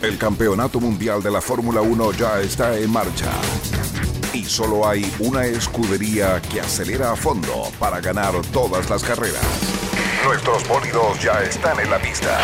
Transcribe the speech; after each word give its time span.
El 0.00 0.16
campeonato 0.16 0.78
mundial 0.78 1.20
de 1.24 1.30
la 1.30 1.40
Fórmula 1.40 1.80
1 1.80 2.12
ya 2.12 2.40
está 2.40 2.78
en 2.78 2.88
marcha. 2.88 3.32
Y 4.32 4.44
solo 4.44 4.88
hay 4.88 5.12
una 5.18 5.44
escudería 5.44 6.40
que 6.40 6.60
acelera 6.60 7.12
a 7.12 7.16
fondo 7.16 7.64
para 7.80 8.00
ganar 8.00 8.32
todas 8.52 8.88
las 8.90 9.02
carreras. 9.02 9.42
Nuestros 10.24 10.68
bólidos 10.68 11.20
ya 11.20 11.42
están 11.42 11.80
en 11.80 11.90
la 11.90 11.98
pista. 11.98 12.38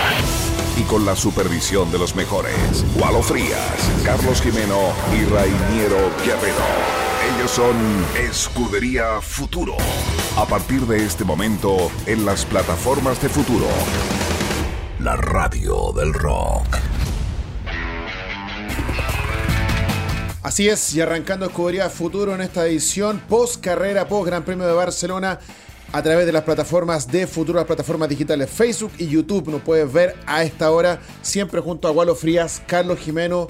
Y 0.76 0.82
con 0.82 1.06
la 1.06 1.14
supervisión 1.14 1.92
de 1.92 1.98
los 1.98 2.16
mejores, 2.16 2.84
Walo 2.96 3.22
Frías, 3.22 3.92
Carlos 4.04 4.42
Jimeno 4.42 4.92
y 5.12 5.24
Rainiero 5.26 6.10
Guerrero. 6.24 6.64
Ellos 7.36 7.52
son 7.52 7.76
Escudería 8.16 9.20
Futuro. 9.20 9.76
A 10.36 10.44
partir 10.44 10.80
de 10.88 11.04
este 11.04 11.22
momento, 11.22 11.88
en 12.06 12.26
las 12.26 12.44
plataformas 12.44 13.22
de 13.22 13.28
Futuro. 13.28 13.68
La 14.98 15.14
radio 15.14 15.92
del 15.92 16.12
rock. 16.12 16.83
Así 20.44 20.68
es, 20.68 20.94
y 20.94 21.00
arrancando 21.00 21.46
Escudería 21.46 21.88
Futuro 21.88 22.34
en 22.34 22.42
esta 22.42 22.66
edición 22.66 23.18
post 23.30 23.64
carrera, 23.64 24.06
post 24.06 24.26
Gran 24.26 24.44
Premio 24.44 24.66
de 24.66 24.74
Barcelona 24.74 25.38
a 25.90 26.02
través 26.02 26.26
de 26.26 26.32
las 26.32 26.42
plataformas 26.42 27.10
de 27.10 27.26
Futuro, 27.26 27.56
las 27.56 27.66
plataformas 27.66 28.10
digitales 28.10 28.50
Facebook 28.50 28.92
y 28.98 29.06
YouTube. 29.06 29.48
Nos 29.48 29.62
puedes 29.62 29.90
ver 29.90 30.16
a 30.26 30.44
esta 30.44 30.70
hora, 30.70 31.00
siempre 31.22 31.62
junto 31.62 31.88
a 31.88 31.92
Gualo 31.92 32.14
Frías, 32.14 32.60
Carlos 32.66 32.98
Jimeno. 32.98 33.48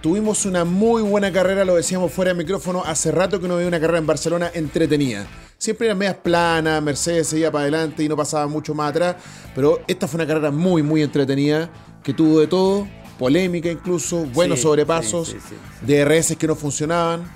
Tuvimos 0.00 0.46
una 0.46 0.64
muy 0.64 1.02
buena 1.02 1.30
carrera, 1.30 1.66
lo 1.66 1.74
decíamos 1.74 2.10
fuera 2.10 2.32
de 2.32 2.38
micrófono, 2.38 2.82
hace 2.86 3.12
rato 3.12 3.38
que 3.38 3.46
no 3.46 3.56
veía 3.56 3.68
una 3.68 3.78
carrera 3.78 3.98
en 3.98 4.06
Barcelona 4.06 4.50
entretenida. 4.54 5.26
Siempre 5.58 5.88
eran 5.88 5.98
medias 5.98 6.16
planas, 6.16 6.82
Mercedes 6.82 7.26
seguía 7.26 7.52
para 7.52 7.64
adelante 7.64 8.02
y 8.02 8.08
no 8.08 8.16
pasaba 8.16 8.46
mucho 8.46 8.74
más 8.74 8.88
atrás, 8.88 9.16
pero 9.54 9.82
esta 9.86 10.08
fue 10.08 10.16
una 10.16 10.26
carrera 10.26 10.50
muy, 10.50 10.82
muy 10.82 11.02
entretenida, 11.02 11.68
que 12.02 12.14
tuvo 12.14 12.40
de 12.40 12.46
todo, 12.46 12.88
polémica 13.20 13.70
incluso, 13.70 14.24
buenos 14.24 14.58
Sí, 14.58 14.62
sobrepasos, 14.62 15.28
sí, 15.28 15.36
sí, 15.46 15.54
DRS 15.86 16.36
que 16.36 16.46
no 16.46 16.56
funcionaban. 16.56 17.30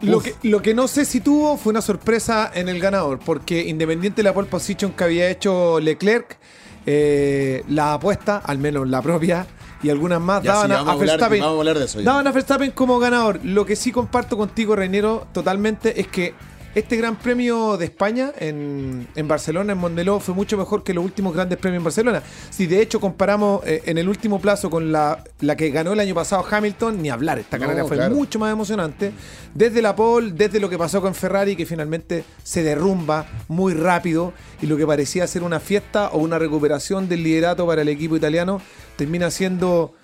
Lo 0.00 0.20
que, 0.20 0.34
lo 0.42 0.60
que 0.62 0.74
no 0.74 0.88
sé 0.88 1.04
si 1.04 1.20
tuvo 1.20 1.56
fue 1.58 1.70
una 1.70 1.82
sorpresa 1.82 2.50
en 2.54 2.68
el 2.70 2.80
ganador, 2.80 3.18
porque 3.18 3.62
independiente 3.66 4.22
de 4.22 4.24
la 4.24 4.32
pole 4.34 4.48
position 4.48 4.92
que 4.92 5.04
había 5.04 5.28
hecho 5.28 5.78
Leclerc, 5.78 6.38
eh, 6.86 7.62
la 7.68 7.94
apuesta, 7.94 8.38
al 8.38 8.58
menos 8.58 8.88
la 8.88 9.02
propia, 9.02 9.46
y 9.82 9.90
algunas 9.90 10.20
más, 10.20 10.42
Ya, 10.42 10.52
daban 10.54 10.70
sí, 10.70 10.90
a, 10.90 10.94
Verstappen. 10.96 11.42
a. 11.42 12.02
Daban 12.02 12.26
a 12.26 12.32
Verstappen 12.32 12.70
como 12.70 12.98
ganador. 12.98 13.40
Lo 13.44 13.66
que 13.66 13.76
sí 13.76 13.92
comparto 13.92 14.36
contigo, 14.38 14.74
Reinero, 14.74 15.26
totalmente, 15.32 16.00
es 16.00 16.08
que 16.08 16.34
este 16.76 16.96
Gran 16.98 17.16
Premio 17.16 17.78
de 17.78 17.86
España 17.86 18.32
en, 18.38 19.08
en 19.14 19.26
Barcelona, 19.26 19.72
en 19.72 19.78
Mondeló, 19.78 20.20
fue 20.20 20.34
mucho 20.34 20.58
mejor 20.58 20.84
que 20.84 20.92
los 20.92 21.02
últimos 21.02 21.32
grandes 21.34 21.56
premios 21.56 21.80
en 21.80 21.84
Barcelona. 21.84 22.22
Si 22.50 22.66
de 22.66 22.82
hecho 22.82 23.00
comparamos 23.00 23.66
eh, 23.66 23.82
en 23.86 23.96
el 23.96 24.06
último 24.10 24.38
plazo 24.42 24.68
con 24.68 24.92
la, 24.92 25.24
la 25.40 25.56
que 25.56 25.70
ganó 25.70 25.94
el 25.94 26.00
año 26.00 26.14
pasado 26.14 26.44
Hamilton, 26.48 27.00
ni 27.00 27.08
hablar. 27.08 27.38
Esta 27.38 27.56
No, 27.56 27.64
carrera 27.66 27.86
fue 27.86 27.96
claro. 27.96 28.14
mucho 28.14 28.38
más 28.38 28.52
emocionante. 28.52 29.12
Desde 29.54 29.80
la 29.80 29.96
pole, 29.96 30.32
desde 30.32 30.60
lo 30.60 30.68
que 30.68 30.76
pasó 30.76 31.00
con 31.00 31.14
Ferrari, 31.14 31.56
que 31.56 31.64
finalmente 31.64 32.24
se 32.42 32.62
derrumba 32.62 33.26
muy 33.48 33.72
rápido 33.72 34.34
y 34.60 34.66
lo 34.66 34.76
que 34.76 34.86
parecía 34.86 35.26
ser 35.26 35.44
una 35.44 35.60
fiesta 35.60 36.10
o 36.10 36.18
una 36.18 36.38
recuperación 36.38 37.08
del 37.08 37.22
liderato 37.22 37.66
para 37.66 37.80
el 37.80 37.88
equipo 37.88 38.16
italiano 38.16 38.60
termina 38.96 39.30
siendo 39.30 39.94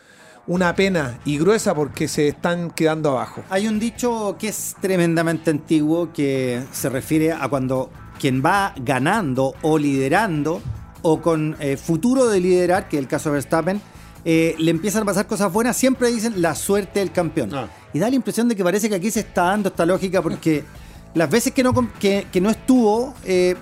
una 0.46 0.74
pena 0.74 1.18
y 1.24 1.38
gruesa 1.38 1.74
porque 1.74 2.08
se 2.08 2.28
están 2.28 2.70
quedando 2.70 3.10
abajo. 3.10 3.42
Hay 3.50 3.68
un 3.68 3.78
dicho 3.78 4.36
que 4.38 4.48
es 4.48 4.76
tremendamente 4.80 5.50
antiguo 5.50 6.12
que 6.12 6.62
se 6.72 6.88
refiere 6.88 7.32
a 7.32 7.48
cuando 7.48 7.90
quien 8.18 8.42
va 8.44 8.74
ganando 8.76 9.54
o 9.62 9.78
liderando 9.78 10.60
o 11.02 11.20
con 11.20 11.56
eh, 11.60 11.76
futuro 11.76 12.28
de 12.28 12.40
liderar, 12.40 12.88
que 12.88 12.96
es 12.96 13.02
el 13.02 13.08
caso 13.08 13.30
de 13.30 13.34
Verstappen, 13.34 13.80
eh, 14.24 14.54
le 14.58 14.70
empiezan 14.70 15.02
a 15.02 15.06
pasar 15.06 15.26
cosas 15.26 15.52
buenas, 15.52 15.76
siempre 15.76 16.10
dicen 16.10 16.40
la 16.40 16.54
suerte 16.54 17.00
del 17.00 17.10
campeón. 17.10 17.52
Ah. 17.54 17.68
Y 17.92 17.98
da 17.98 18.08
la 18.08 18.14
impresión 18.14 18.48
de 18.48 18.54
que 18.54 18.62
parece 18.62 18.88
que 18.88 18.94
aquí 18.94 19.10
se 19.10 19.20
está 19.20 19.44
dando 19.44 19.68
esta 19.68 19.84
lógica 19.84 20.22
porque 20.22 20.64
las 21.14 21.28
veces 21.28 21.52
que 21.52 21.62
no, 21.62 21.72
que, 21.98 22.26
que 22.30 22.40
no 22.40 22.50
estuvo, 22.50 23.14
eh, 23.24 23.56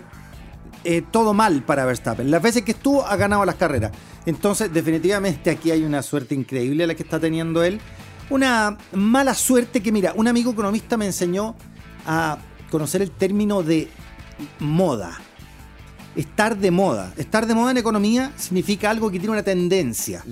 eh, 0.83 1.03
todo 1.11 1.35
mal 1.35 1.63
para 1.63 1.85
Verstappen. 1.85 2.31
Las 2.31 2.41
veces 2.41 2.63
que 2.63 2.73
estuvo, 2.73 3.07
ha 3.07 3.17
ganado 3.17 3.45
las 3.45 3.57
carreras. 3.57 3.93
Entonces, 4.27 4.73
definitivamente 4.73 5.51
aquí 5.51 5.71
hay 5.71 5.83
una 5.83 6.03
suerte 6.03 6.35
increíble 6.35 6.87
la 6.87 6.95
que 6.95 7.03
está 7.03 7.19
teniendo 7.19 7.63
él. 7.63 7.81
Una 8.29 8.79
mala 8.93 9.35
suerte 9.35 9.83
que, 9.83 9.91
mira, 9.91 10.13
un 10.15 10.29
amigo 10.29 10.53
economista 10.53 10.97
me 10.97 11.07
enseñó 11.07 11.57
a 12.07 12.39
conocer 12.71 13.03
el 13.03 13.11
término 13.11 13.63
de 13.63 13.89
moda. 14.59 15.19
Estar 16.17 16.57
de 16.57 16.71
moda. 16.71 17.13
Estar 17.17 17.47
de 17.47 17.55
moda 17.55 17.71
en 17.71 17.79
economía 17.79 18.33
significa 18.37 18.91
algo 18.91 19.11
que 19.11 19.19
tiene 19.19 19.33
una 19.33 19.43
tendencia, 19.43 20.25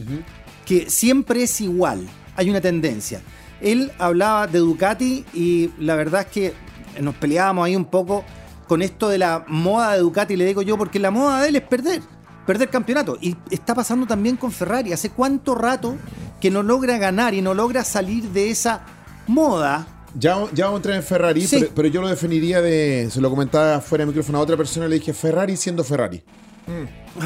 que 0.65 0.91
siempre 0.91 1.43
es 1.43 1.61
igual. 1.61 2.07
Hay 2.37 2.51
una 2.51 2.61
tendencia. 2.61 3.21
Él 3.61 3.91
hablaba 3.99 4.47
de 4.47 4.59
Ducati 4.61 5.25
y 5.35 5.71
la 5.79 5.97
verdad 5.97 6.21
es 6.23 6.27
que 6.29 6.55
nos 7.01 7.15
peleábamos 7.17 7.67
ahí 7.67 7.75
un 7.75 7.87
poco 7.87 8.25
con 8.69 8.83
esto 8.83 9.09
de 9.09 9.19
la 9.19 9.45
moda 9.49 9.95
de 9.95 10.01
Ducati, 10.01 10.37
le 10.37 10.45
digo 10.45 10.63
yo, 10.63 10.77
porque 10.77 10.99
la 10.99 11.11
moda 11.11 11.43
de 11.43 11.49
él 11.49 11.57
es 11.57 11.63
perder, 11.63 12.03
perder 12.49 12.71
campeonato. 12.71 13.19
Y 13.21 13.37
está 13.51 13.75
pasando 13.75 14.07
también 14.07 14.37
con 14.39 14.51
Ferrari. 14.51 14.95
¿Hace 14.95 15.11
cuánto 15.11 15.55
rato 15.55 15.97
que 16.41 16.51
no 16.51 16.63
logra 16.63 16.97
ganar 16.97 17.35
y 17.35 17.43
no 17.43 17.53
logra 17.53 17.85
salir 17.85 18.25
de 18.31 18.49
esa 18.51 18.81
moda? 19.27 19.87
Ya, 20.19 20.39
ya 20.55 20.65
vamos 20.65 20.79
a 20.79 20.81
entrar 20.81 20.97
en 20.97 21.03
Ferrari, 21.03 21.47
Sí. 21.47 21.59
pero, 21.61 21.73
pero 21.75 21.89
yo 21.89 22.01
lo 22.01 22.09
definiría 22.09 22.63
de. 22.63 23.09
Se 23.13 23.21
lo 23.21 23.29
comentaba 23.29 23.81
fuera 23.83 24.03
de 24.03 24.07
micrófono 24.07 24.39
a 24.39 24.41
otra 24.41 24.57
persona, 24.57 24.89
le 24.89 24.97
dije 24.99 25.13
Ferrari 25.13 25.57
siendo 25.59 25.85
Ferrari. 25.85 26.23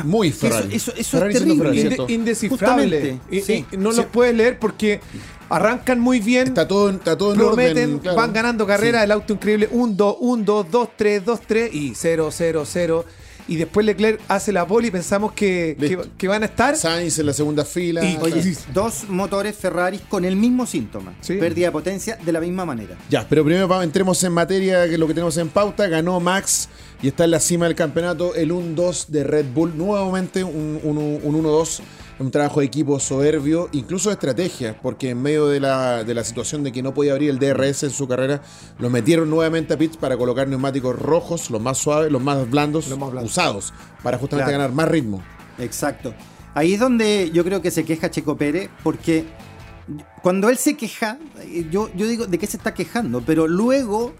Muy 0.04 0.32
Ferrari. 0.32 0.74
eso- 0.74 0.92
eso 0.96 1.10
Ferrari 1.18 1.34
es 1.34 1.42
siendo 1.42 1.62
terrible. 1.64 1.90
Ferrari, 1.90 2.14
indescifrable. 2.14 3.20
Y- 3.30 3.40
sí. 3.42 3.64
y 3.72 3.76
no 3.76 3.90
Sí. 3.92 3.98
los 3.98 4.06
puedes 4.06 4.34
leer 4.34 4.58
porque 4.58 5.00
arrancan 5.48 6.00
muy 6.00 6.18
bien. 6.20 6.48
Está 6.48 6.66
todo, 6.66 6.90
está 6.90 7.16
todo 7.16 7.32
en 7.32 7.38
prometen, 7.38 7.84
orden. 7.84 7.98
claro. 8.00 8.16
van 8.16 8.32
ganando 8.32 8.66
carrera, 8.66 8.98
Sí. 9.00 9.04
el 9.04 9.12
auto 9.12 9.32
increíble, 9.34 9.68
1, 9.70 9.94
2, 9.96 10.16
1, 10.20 10.44
2, 10.44 10.66
2, 10.70 10.88
3, 10.96 11.24
2, 11.24 11.40
3 11.46 11.72
y 11.74 11.92
0, 11.94 12.30
0, 12.32 12.64
0. 12.66 13.04
Y 13.48 13.56
después 13.56 13.84
Leclerc 13.84 14.20
hace 14.28 14.52
la 14.52 14.66
pole 14.66 14.88
y 14.88 14.90
pensamos 14.90 15.32
que, 15.32 15.76
que, 16.16 16.28
van 16.28 16.42
a 16.42 16.46
estar. 16.46 16.76
Sainz 16.76 17.18
en 17.18 17.26
la 17.26 17.32
segunda 17.32 17.64
fila. 17.64 18.04
Y- 18.04 18.16
Oye, 18.20 18.56
dos 18.72 19.08
motores 19.08 19.56
Ferrari 19.56 19.98
con 20.08 20.24
el 20.24 20.36
mismo 20.36 20.64
síntoma. 20.66 21.12
Sí. 21.20 21.34
Pérdida 21.38 21.66
de 21.66 21.72
potencia 21.72 22.16
de 22.24 22.32
la 22.32 22.40
misma 22.40 22.64
manera. 22.64 22.96
Ya, 23.10 23.26
pero 23.28 23.44
primero 23.44 23.66
vamos, 23.66 23.84
entremos 23.84 24.22
en 24.24 24.32
materia, 24.32 24.86
que 24.86 24.94
es 24.94 24.98
lo 24.98 25.06
que 25.06 25.14
tenemos 25.14 25.36
en 25.38 25.48
pauta. 25.48 25.88
Ganó 25.88 26.20
Max 26.20 26.68
y 27.02 27.08
está 27.08 27.24
en 27.24 27.32
la 27.32 27.40
cima 27.40 27.66
del 27.66 27.74
campeonato 27.74 28.34
el 28.34 28.52
1-2 28.52 29.08
de 29.08 29.24
Red 29.24 29.46
Bull. 29.52 29.76
Nuevamente 29.76 30.44
un, 30.44 30.78
un, 30.82 30.98
un 30.98 31.44
1-2, 31.44 31.80
un 32.22 32.30
trabajo 32.30 32.60
de 32.60 32.66
equipo 32.66 32.98
soberbio, 32.98 33.68
incluso 33.72 34.08
de 34.08 34.14
estrategia, 34.14 34.78
porque 34.80 35.10
en 35.10 35.20
medio 35.22 35.48
de 35.48 35.60
la, 35.60 36.04
de 36.04 36.14
la 36.14 36.24
situación 36.24 36.62
de 36.64 36.72
que 36.72 36.82
no 36.82 36.94
podía 36.94 37.12
abrir 37.12 37.30
el 37.30 37.38
DRS 37.38 37.82
en 37.84 37.90
su 37.90 38.08
carrera, 38.08 38.40
lo 38.78 38.88
metieron 38.90 39.28
nuevamente 39.28 39.74
a 39.74 39.78
pits 39.78 39.96
para 39.96 40.16
colocar 40.16 40.48
neumáticos 40.48 40.98
rojos, 40.98 41.50
los 41.50 41.60
más 41.60 41.78
suaves, 41.78 42.10
los 42.10 42.22
más 42.22 42.48
blandos, 42.50 42.88
Los 42.88 42.98
más 42.98 43.10
blandos. 43.10 43.30
usados, 43.32 43.74
para 44.02 44.18
justamente 44.18 44.50
Claro. 44.50 44.62
ganar 44.64 44.74
más 44.76 44.88
ritmo. 44.88 45.22
Exacto. 45.58 46.14
Ahí 46.54 46.74
es 46.74 46.80
donde 46.80 47.30
yo 47.32 47.44
creo 47.44 47.60
que 47.62 47.70
se 47.70 47.84
queja 47.84 48.10
Checo 48.10 48.36
Pérez, 48.36 48.68
porque 48.82 49.24
cuando 50.22 50.48
él 50.48 50.56
se 50.58 50.76
queja, 50.76 51.18
yo, 51.70 51.90
yo 51.94 52.06
digo, 52.06 52.26
¿de 52.26 52.38
qué 52.38 52.46
se 52.46 52.56
está 52.56 52.74
quejando? 52.74 53.22
Pero 53.24 53.48
luego, 53.48 54.12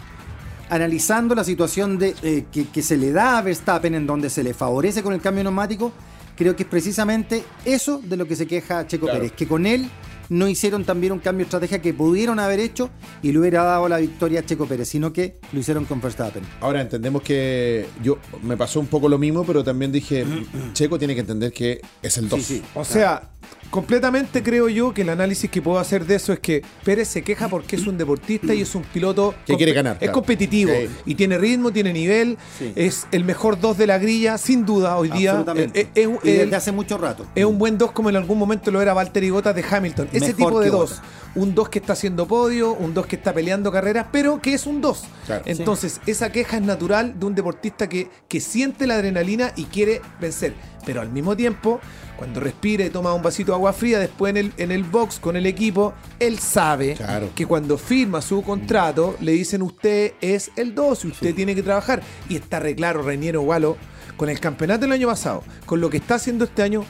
analizando 0.70 1.34
la 1.34 1.44
situación 1.44 1.98
de, 1.98 2.14
eh, 2.22 2.46
que, 2.50 2.69
que 2.69 2.82
se 2.82 2.96
le 2.96 3.12
da 3.12 3.38
a 3.38 3.42
Verstappen, 3.42 3.94
en 3.94 4.06
donde 4.06 4.30
se 4.30 4.42
le 4.42 4.54
favorece 4.54 5.02
con 5.02 5.12
el 5.12 5.20
cambio 5.20 5.44
neumático, 5.44 5.92
creo 6.37 6.56
que 6.56 6.62
es 6.65 6.69
precisamente 6.69 7.44
eso 7.65 8.00
de 8.03 8.16
lo 8.16 8.26
que 8.26 8.37
se 8.37 8.47
queja 8.47 8.87
Checo 8.87 9.06
Claro. 9.06 9.20
Pérez, 9.20 9.32
que 9.32 9.47
con 9.47 9.66
él 9.66 9.88
no 10.28 10.49
hicieron 10.49 10.84
también 10.84 11.12
un 11.12 11.19
cambio 11.19 11.44
de 11.44 11.49
estrategia 11.49 11.81
que 11.83 11.93
pudieron 11.94 12.38
haber 12.38 12.60
hecho 12.60 12.91
y 13.22 13.33
le 13.33 13.38
hubiera 13.38 13.62
dado 13.65 13.88
la 13.88 13.99
victoria 13.99 14.41
a 14.41 14.44
Checo 14.47 14.66
Pérez, 14.66 14.88
sino 14.88 15.12
que 15.12 15.37
lo 15.53 15.60
hicieron 15.60 15.84
con 15.84 16.00
Verstappen. 16.00 16.43
Ahora 16.60 16.81
entendemos 16.81 17.22
que 17.22 17.87
yo 18.03 18.19
me 18.43 18.56
pasó 18.56 18.81
un 18.81 18.87
poco 18.87 19.09
lo 19.09 19.19
mismo, 19.19 19.44
pero 19.44 19.62
también 19.65 19.93
dije, 19.93 20.25
Checo 20.72 20.99
tiene 20.99 21.15
que 21.15 21.21
entender 21.21 21.53
que 21.53 21.81
es 22.02 22.17
el 22.19 22.29
2. 22.29 22.41
Sí, 22.43 22.56
sí. 22.56 22.62
O 22.75 22.85
sea, 22.85 23.29
completamente 23.70 24.43
creo 24.43 24.69
yo 24.69 24.93
que 24.93 25.02
el 25.02 25.08
análisis 25.08 25.50
que 25.50 25.62
puedo 25.62 25.79
hacer 25.79 26.05
de 26.06 26.17
eso 26.17 26.32
es 26.32 26.41
que 26.41 26.62
Pérez 26.85 27.08
se 27.08 27.23
queja 27.23 27.49
porque 27.49 27.76
es 27.76 27.87
un 27.87 27.96
deportista 27.96 28.55
y 28.55 28.61
es 28.62 28.75
un 28.75 28.82
piloto 28.82 29.35
Que 29.46 29.56
quiere 29.56 29.73
ganar, 29.73 29.94
Es 29.94 30.00
claro. 30.00 30.12
competitivo 30.14 30.73
Sí. 30.73 30.88
y 31.06 31.14
tiene 31.14 31.38
ritmo, 31.38 31.73
tiene 31.73 31.93
nivel, 31.93 32.37
Sí. 32.58 32.73
es 32.76 33.06
el 33.12 33.25
mejor 33.25 33.58
dos 33.61 33.79
de 33.79 33.87
la 33.87 33.99
grilla, 33.99 34.37
sin 34.38 34.67
duda 34.67 34.96
hoy 34.96 35.08
día. 35.11 35.31
Absolutamente. 35.31 35.81
Eh, 35.81 35.88
eh, 35.94 36.19
y 36.23 36.26
desde 36.29 36.43
el- 36.43 36.55
hace 36.55 36.73
mucho 36.73 36.99
rato. 36.99 37.26
Es 37.35 37.44
un 37.44 37.58
buen 37.58 37.79
2 37.79 37.93
como 37.93 38.11
en 38.11 38.17
algún 38.17 38.38
momento 38.38 38.70
lo 38.70 38.81
era 38.82 38.93
Valtteri 38.94 39.31
Bottas 39.31 39.55
de 39.55 39.64
Hamilton. 39.69 40.08
Ese 40.22 40.34
Mejor 40.34 40.48
tipo 40.52 40.60
de 40.60 40.66
que 40.66 40.70
2. 40.70 40.90
Bottas. 40.90 41.02
Un 41.34 41.54
2 41.54 41.69
que 41.70 41.78
está 41.78 41.94
haciendo 41.94 42.26
podio, 42.28 42.74
un 42.74 42.92
2 42.92 43.06
que 43.06 43.16
está 43.16 43.32
peleando 43.32 43.72
carreras, 43.72 44.06
pero 44.12 44.40
que 44.42 44.52
es 44.52 44.66
un 44.66 44.82
2. 44.82 45.04
Claro. 45.24 45.42
Entonces, 45.46 46.00
esa 46.06 46.30
queja 46.30 46.58
es 46.58 46.62
natural 46.62 47.19
de 47.19 47.24
un 47.24 47.34
deportista 47.34 47.88
que, 47.88 48.10
que 48.28 48.38
siente 48.40 48.86
la 48.86 48.96
adrenalina 48.96 49.52
y 49.56 49.64
quiere 49.64 50.02
vencer. 50.20 50.52
Pero 50.84 51.00
al 51.00 51.08
mismo 51.10 51.34
tiempo, 51.34 51.80
cuando 52.19 52.38
respira 52.40 52.84
y 52.84 52.90
toma 52.90 53.14
un 53.14 53.22
vasito 53.22 53.52
de 53.52 53.56
agua 53.56 53.72
fría, 53.72 53.98
después 53.98 54.28
en 54.30 54.36
el, 54.36 54.52
en 54.58 54.72
el 54.72 54.84
box 54.84 55.19
con 55.20 55.36
el 55.36 55.46
equipo, 55.46 55.94
él 56.19 56.38
sabe 56.38 56.96
Claro. 56.96 57.30
que 57.34 57.46
cuando 57.46 57.78
firma 57.78 58.20
su 58.20 58.42
contrato, 58.42 59.16
le 59.20 59.32
dicen 59.32 59.62
usted 59.62 60.12
es 60.20 60.50
el 60.56 60.74
2 60.74 61.04
y 61.06 61.08
usted 61.08 61.34
tiene 61.34 61.54
que 61.54 61.62
trabajar. 61.62 62.02
Y 62.28 62.36
está 62.36 62.60
re 62.60 62.74
claro, 62.74 63.00
Reiniero 63.00 63.40
Walo, 63.40 63.78
con 64.19 64.28
el 64.28 64.38
campeonato 64.38 64.82
del 64.82 64.92
año 64.92 65.06
pasado, 65.08 65.42
con 65.64 65.80
lo 65.80 65.88
que 65.88 65.96
está 65.96 66.16
haciendo 66.16 66.44
este 66.44 66.62
año, 66.62 66.84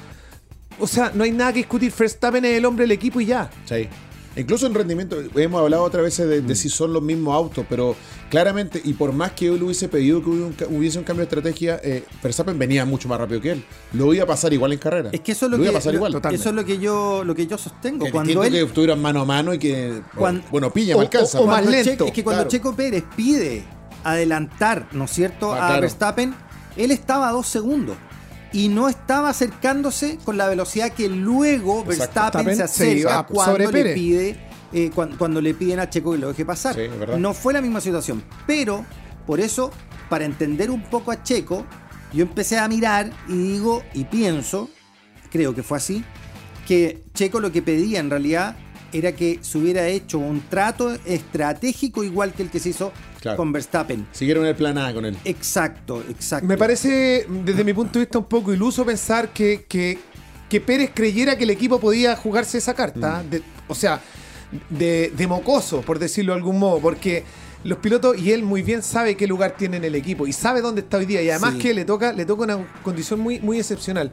o 0.83 0.87
sea, 0.87 1.13
no 1.15 1.25
hay 1.25 1.31
nada 1.31 1.53
que 1.53 1.59
discutir. 1.61 1.93
Verstappen 1.97 2.45
es 2.45 2.59
el 2.59 2.65
hombre 2.65 2.83
del 2.85 2.93
equipo 2.93 3.21
y 3.21 3.27
ya. 3.27 3.51
Sí. 3.65 3.89
Incluso 4.35 4.67
en 4.67 4.73
rendimiento, 4.73 5.19
hemos 5.35 5.61
hablado 5.61 5.83
otra 5.83 6.01
vez 6.01 6.17
de, 6.17 6.41
de 6.41 6.55
si 6.55 6.71
son 6.71 6.95
los 6.95 7.03
mismos 7.03 7.35
autos, 7.35 7.67
pero 7.69 7.95
claramente, 8.31 8.81
y 8.83 8.95
por 8.95 9.13
más 9.13 9.33
que 9.33 9.45
yo 9.45 9.57
le 9.59 9.65
hubiese 9.65 9.89
pedido 9.91 10.23
que 10.23 10.31
hubiese 10.31 10.65
un, 10.65 10.77
hubiese 10.79 10.99
un 10.99 11.05
cambio 11.05 11.21
de 11.21 11.25
estrategia, 11.25 11.79
eh, 11.85 12.03
Verstappen 12.23 12.59
venía 12.59 12.87
mucho 12.87 13.09
más 13.09 13.19
rápido 13.21 13.43
que 13.43 13.51
él. 13.53 13.65
Lo 13.93 14.15
iba 14.15 14.25
a 14.25 14.27
pasar 14.27 14.51
igual 14.55 14.73
en 14.73 14.79
carrera. 14.79 15.11
Es 15.13 15.21
que 15.21 15.33
eso 15.33 15.45
es 15.47 15.53
lo, 15.53 15.59
que, 15.59 15.69
a 15.69 15.73
pasar 15.73 15.93
lo- 15.93 15.99
igual. 15.99 16.13
total. 16.13 16.35
eso 16.35 16.49
es 16.49 16.55
lo 16.55 16.65
que 16.65 16.79
yo 16.79 17.25
lo 17.25 17.35
que 17.35 17.47
yo 17.47 17.59
sostengo. 17.59 18.07
Que 18.07 18.11
Cuando 18.11 18.43
él, 18.43 18.51
que 18.53 18.63
estuvieran 18.63 19.03
mano 19.03 19.21
a 19.21 19.25
mano 19.27 19.53
y 19.53 19.59
que. 19.59 20.01
Cuando- 20.17 20.43
bueno, 20.51 20.73
pilla, 20.73 20.95
o- 20.97 21.01
me 21.01 21.05
alcanza. 21.05 21.39
o- 21.39 21.45
o 21.45 21.47
más 21.47 21.67
lento, 21.67 21.91
Checo- 21.91 22.07
es 22.07 22.13
que 22.15 22.25
cuando 22.25 22.39
claro. 22.45 22.51
Checo 22.51 22.75
Pérez 22.75 23.05
pide 23.15 23.65
adelantar, 24.03 24.89
¿no 24.93 25.05
es 25.05 25.11
cierto?, 25.11 25.53
Ah, 25.53 25.57
a 25.57 25.67
claro. 25.69 25.81
Verstappen, 25.83 26.35
él 26.79 26.91
estaba 26.91 27.29
a 27.29 27.33
dos 27.33 27.47
segundos. 27.49 27.97
Y 28.53 28.69
no 28.69 28.89
estaba 28.89 29.31
acercándose 29.31 30.19
con 30.25 30.37
la 30.37 30.47
velocidad 30.49 30.93
que 30.93 31.09
luego 31.09 31.85
Verstappen 31.85 32.45
se 32.57 32.63
acerca 32.65 33.27
cuando 33.35 33.59
le 33.73 33.95
pide 33.95 34.37
eh, 34.75 34.91
cuan- 34.95 35.17
cuando, 35.19 35.41
le 35.41 35.53
piden 35.55 35.81
a 35.81 35.89
Checo 35.91 36.13
que 36.13 36.19
lo 36.19 36.29
deje 36.29 36.45
pasar. 36.45 36.75
Sí, 36.75 36.83
no 37.19 37.35
fue 37.35 37.53
la 37.53 37.61
misma 37.61 37.81
situación. 37.81 38.23
Pero, 38.47 38.85
por 39.27 39.39
eso, 39.41 39.71
para 40.09 40.25
entender 40.25 40.71
un 40.71 40.83
poco 40.83 41.11
a 41.13 41.23
Checo, 41.23 41.67
yo 42.13 42.23
empecé 42.23 42.59
a 42.59 42.69
mirar 42.69 43.11
y 43.29 43.33
digo 43.35 43.83
y 43.95 44.05
pienso, 44.05 44.69
creo 45.31 45.55
que 45.55 45.63
fue 45.63 45.77
así, 45.79 46.05
que 46.67 47.03
Checo 47.15 47.41
lo 47.41 47.53
que 47.53 47.61
pedía 47.63 48.01
en 48.01 48.09
realidad 48.11 48.57
era 48.93 49.13
que 49.13 49.39
se 49.43 49.59
hubiera 49.59 49.87
hecho 49.89 50.19
un 50.19 50.43
trato 50.49 50.93
estratégico 51.07 52.05
igual 52.05 52.33
que 52.35 52.43
el 52.43 52.51
que 52.51 52.59
se 52.61 52.69
hizo 52.71 52.93
Claro. 53.23 53.37
con 53.39 53.53
Verstappen. 53.53 54.07
Siguieron 54.13 54.45
el 54.45 54.55
plan 54.57 54.77
A 54.77 54.93
con 54.93 55.07
él. 55.07 55.17
Exacto, 55.25 56.03
exacto. 56.11 56.45
Me 56.47 56.59
parece, 56.59 57.25
desde 57.45 57.63
mi 57.65 57.73
punto 57.73 57.99
de 58.01 58.05
vista, 58.07 58.19
un 58.19 58.25
poco 58.27 58.53
iluso 58.53 58.85
pensar 58.85 59.33
que, 59.33 59.65
que, 59.69 59.99
que 60.49 60.61
Pérez 60.61 60.91
creyera 60.93 61.39
que 61.39 61.45
el 61.45 61.51
equipo 61.51 61.79
podía 61.81 62.17
jugarse 62.17 62.59
esa 62.59 62.75
carta. 62.75 63.23
de- 63.23 63.43
o 63.69 63.75
sea, 63.75 64.01
de, 64.69 65.13
de 65.17 65.27
mocoso, 65.27 65.81
por 65.83 65.99
decirlo 65.99 66.33
de 66.33 66.39
algún 66.39 66.59
modo, 66.59 66.81
porque 66.81 67.25
los 67.65 67.79
pilotos 67.79 68.19
y 68.19 68.33
él 68.33 68.43
muy 68.43 68.61
bien 68.63 68.83
sabe 68.83 69.17
qué 69.17 69.27
lugar 69.29 69.57
tiene 69.57 69.77
en 69.77 69.85
el 69.85 69.95
equipo 69.95 70.27
y 70.27 70.33
sabe 70.33 70.61
dónde 70.61 70.81
está 70.81 70.97
hoy 70.99 71.07
día. 71.07 71.23
Y 71.23 71.31
además 71.31 71.55
Sí. 71.55 71.61
que 71.61 71.75
le 71.75 71.85
toca, 71.85 72.13
le 72.13 72.27
toca 72.27 72.43
una 72.43 72.59
condición 72.83 73.21
muy, 73.21 73.39
muy 73.39 73.59
excepcional. 73.59 74.11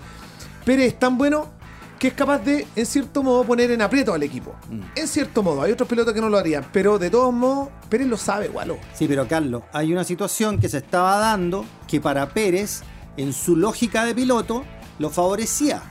Pérez 0.65 0.93
es 0.93 0.99
tan 0.99 1.17
bueno 1.17 1.49
que 1.99 2.07
es 2.07 2.13
capaz 2.13 2.39
de, 2.39 2.65
en 2.75 2.85
cierto 2.85 3.21
modo, 3.23 3.43
poner 3.43 3.69
en 3.71 3.81
aprieto 3.81 4.13
al 4.13 4.23
equipo. 4.23 4.55
En 4.95 5.07
cierto 5.07 5.43
modo, 5.43 5.61
hay 5.61 5.71
otros 5.73 5.87
pilotos 5.89 6.13
que 6.13 6.21
no 6.21 6.29
lo 6.29 6.37
harían, 6.37 6.65
pero 6.71 6.97
de 6.97 7.09
todos 7.09 7.33
modos, 7.33 7.67
Pérez 7.89 8.07
lo 8.07 8.17
sabe, 8.17 8.45
igual. 8.45 8.77
Sí, 8.93 9.05
pero 9.07 9.27
Carlos, 9.27 9.63
hay 9.73 9.91
una 9.91 10.03
situación 10.05 10.59
que 10.59 10.69
se 10.69 10.77
estaba 10.77 11.17
dando 11.19 11.65
que 11.87 11.99
para 11.99 12.29
Pérez, 12.29 12.81
en 13.17 13.33
su 13.33 13.55
lógica 13.57 14.05
de 14.05 14.15
piloto, 14.15 14.63
lo 14.97 15.09
favorecía. 15.09 15.81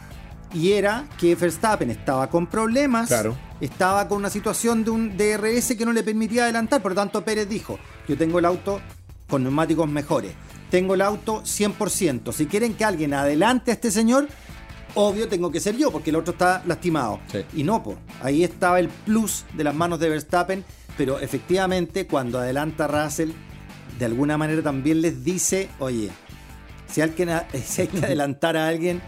Y 0.55 0.73
era 0.73 1.07
que 1.19 1.35
Verstappen 1.35 1.91
estaba 1.91 2.31
con 2.31 2.47
problemas, 2.47 3.09
Claro. 3.09 3.37
estaba 3.61 4.09
con 4.09 4.17
una 4.19 4.31
situación 4.31 4.83
de 4.85 4.91
un 4.91 5.15
DRS 5.17 5.77
que 5.77 5.85
no 5.85 5.93
le 5.93 6.03
permitía 6.03 6.45
adelantar. 6.45 6.81
Por 6.81 6.93
lo 6.93 6.97
tanto, 6.97 7.23
Pérez 7.23 7.47
dijo: 7.51 7.79
Yo 8.09 8.17
tengo 8.17 8.39
el 8.39 8.47
auto 8.47 8.81
con 9.29 9.43
neumáticos 9.43 9.87
mejores, 9.91 10.33
tengo 10.71 10.95
el 10.95 11.03
auto 11.03 11.43
100%. 11.45 12.33
Si 12.33 12.47
quieren 12.47 12.73
que 12.73 12.87
alguien 12.87 13.13
adelante 13.13 13.73
a 13.73 13.75
este 13.75 13.91
señor, 13.91 14.27
obvio 14.99 15.29
tengo 15.29 15.53
que 15.53 15.61
ser 15.61 15.77
yo, 15.77 15.93
porque 15.93 16.11
el 16.11 16.17
otro 16.17 16.33
está 16.33 16.63
lastimado. 16.67 17.21
Sí. 17.31 17.45
Y 17.55 17.63
no, 17.63 17.83
pues 17.85 17.99
ahí 18.21 18.43
estaba 18.43 18.81
el 18.81 18.89
plus 18.89 19.45
de 19.55 19.63
las 19.63 19.75
manos 19.75 20.01
de 20.01 20.09
Verstappen, 20.09 20.65
pero 20.97 21.21
efectivamente 21.21 22.09
cuando 22.09 22.41
adelanta 22.41 22.89
Russell, 22.89 23.31
de 23.97 24.05
alguna 24.05 24.37
manera 24.37 24.61
también 24.61 25.01
les 25.01 25.23
dice, 25.23 25.69
oye, 25.79 26.11
si, 26.89 27.01
alguien, 27.01 27.31
si 27.65 27.83
hay 27.83 27.89
que 27.89 27.99
adelantar 27.99 28.57
a 28.57 28.67
alguien, 28.67 29.01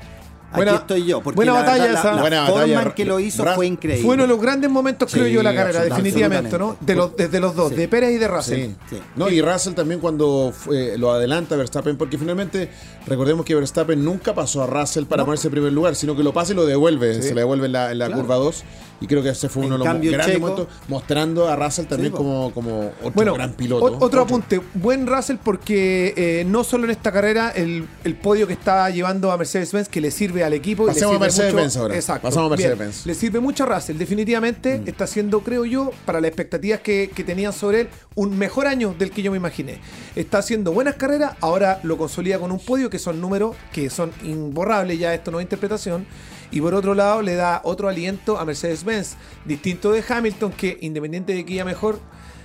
Buena- 0.57 0.73
aquí 0.73 0.81
estoy 0.81 1.05
yo. 1.07 1.21
Porque 1.21 1.37
buena 1.37 1.53
la, 1.53 1.61
batalla 1.61 1.85
verdad, 1.85 1.95
la- 1.95 2.01
esa. 2.01 2.13
la 2.17 2.21
Buena 2.21 2.47
forma 2.47 2.61
batalla. 2.63 2.83
en 2.83 2.93
que 2.93 3.05
lo 3.05 3.21
hizo 3.21 3.45
fue 3.55 3.67
increíble. 3.67 4.05
Fue 4.05 4.15
uno 4.15 4.25
de 4.25 4.29
los 4.29 4.41
grandes 4.41 4.71
momentos, 4.71 5.11
creo 5.13 5.27
Sí, 5.27 5.33
yo, 5.33 5.39
de 5.41 5.45
la 5.45 5.55
carrera, 5.55 5.85
definitivamente, 5.85 6.59
¿no? 6.59 6.77
De 6.81 6.95
los, 6.95 7.17
desde 7.17 7.41
los 7.41 7.55
dos, 7.55 7.71
Sí. 7.71 7.75
de 7.77 7.89
Pérez 7.89 8.11
y 8.13 8.19
de 8.19 8.29
Russell. 8.29 8.61
Sí. 8.67 8.77
Sí. 8.91 8.99
No, 9.17 9.29
y 9.29 9.41
Russell 9.41 9.75
también 9.75 10.01
cuando 10.01 10.53
fue- 10.57 10.97
lo 10.99 11.13
adelanta 11.13 11.57
Verstappen, 11.57 11.97
porque 11.97 12.19
finalmente 12.19 12.71
recordemos 13.07 13.45
que 13.47 13.55
Verstappen 13.55 14.05
nunca 14.05 14.35
pasó 14.35 14.63
a 14.63 14.67
Russell 14.67 15.05
para 15.05 15.25
ponerse 15.25 15.49
en 15.49 15.53
primer 15.53 15.73
lugar, 15.73 15.95
sino 15.95 16.17
que 16.17 16.23
lo 16.23 16.33
pasa 16.33 16.53
y 16.53 16.57
lo 16.57 16.67
devuelve, 16.67 17.15
Sí. 17.15 17.23
se 17.29 17.35
le 17.35 17.41
devuelve 17.43 17.67
en 17.67 17.73
la, 17.73 17.93
en 17.93 17.99
la 17.99 18.07
Claro. 18.07 18.23
curva 18.23 18.37
2. 18.37 18.65
Y 19.01 19.07
creo 19.07 19.23
que 19.23 19.31
ese 19.31 19.49
fue 19.49 19.65
uno 19.65 19.75
de 19.75 19.79
los 19.79 19.87
grandes 19.87 20.13
Checo- 20.27 20.41
momentos, 20.41 20.69
mostrando 20.89 21.49
a 21.49 21.57
Russell 21.57 21.87
también 21.87 22.13
Sí, 22.13 22.17
como, 22.19 22.53
como 22.53 22.89
otro 23.01 23.13
Bueno, 23.15 23.35
gran 23.35 23.53
piloto. 23.55 23.97
otro 24.01 24.21
apunte. 24.23 24.61
Buen 24.75 25.07
Russell 25.07 25.37
porque 25.43 26.13
eh, 26.17 26.45
no 26.47 26.65
solo 26.65 26.85
en 26.85 26.91
esta 26.91 27.11
carrera, 27.11 27.51
el, 27.51 27.87
el 28.05 28.15
podio 28.17 28.47
que 28.47 28.53
está 28.53 28.91
llevando 28.91 29.33
a 29.33 29.37
Mercedes-Benz, 29.39 29.89
que 29.89 30.01
le 30.03 30.11
sirve 30.11 30.45
al 30.45 30.53
equipo. 30.53 30.85
Pasemos 30.87 31.17
a 31.17 31.19
Mercedes-Benz 31.19 31.77
ahora. 31.79 31.95
Exacto. 31.95 32.29
Pasamos 32.29 32.49
a. 32.49 32.51
Mercedes-Benz. 32.51 33.07
Le 33.07 33.15
sirve 33.15 33.41
mucho 33.41 33.65
a 33.65 33.75
Russell. 33.75 33.97
Definitivamente 33.97 34.79
Mm. 34.81 34.89
está 34.89 35.05
haciendo, 35.05 35.41
creo 35.41 35.65
yo, 35.65 35.91
para 36.05 36.21
las 36.21 36.29
expectativas 36.29 36.81
que, 36.81 37.11
que 37.15 37.25
tenían 37.25 37.53
sobre 37.55 37.83
él, 37.83 37.89
un 38.17 38.37
mejor 38.37 38.67
año 38.67 38.95
del 38.99 39.11
que 39.11 39.23
yo 39.23 39.31
me 39.31 39.39
imaginé. 39.39 39.79
Está 40.15 40.39
haciendo 40.39 40.73
buenas 40.73 40.97
carreras, 40.97 41.33
ahora 41.41 41.81
lo 41.85 41.97
consolida 41.97 42.39
con 42.39 42.53
un 42.53 42.59
podio 42.59 42.91
que 42.91 42.99
son 42.99 43.21
números 43.21 43.57
que 43.73 43.89
son 43.89 44.11
imborrables, 44.25 44.99
ya 44.99 45.15
esto 45.15 45.31
no 45.31 45.41
es 45.41 45.45
interpretación. 45.45 46.05
Y 46.53 46.61
por 46.61 46.75
otro 46.75 46.95
lado, 46.95 47.23
le 47.23 47.35
da 47.35 47.61
otro 47.65 47.89
aliento 47.89 48.39
a 48.39 48.45
Mercedes-Benz, 48.45 49.17
distinto 49.45 49.93
de 49.93 50.03
Hamilton, 50.09 50.53
que 50.53 50.79
independiente 50.81 51.33
de 51.35 51.45
que 51.45 51.55
iba 51.55 51.65
mejor, 51.65 52.01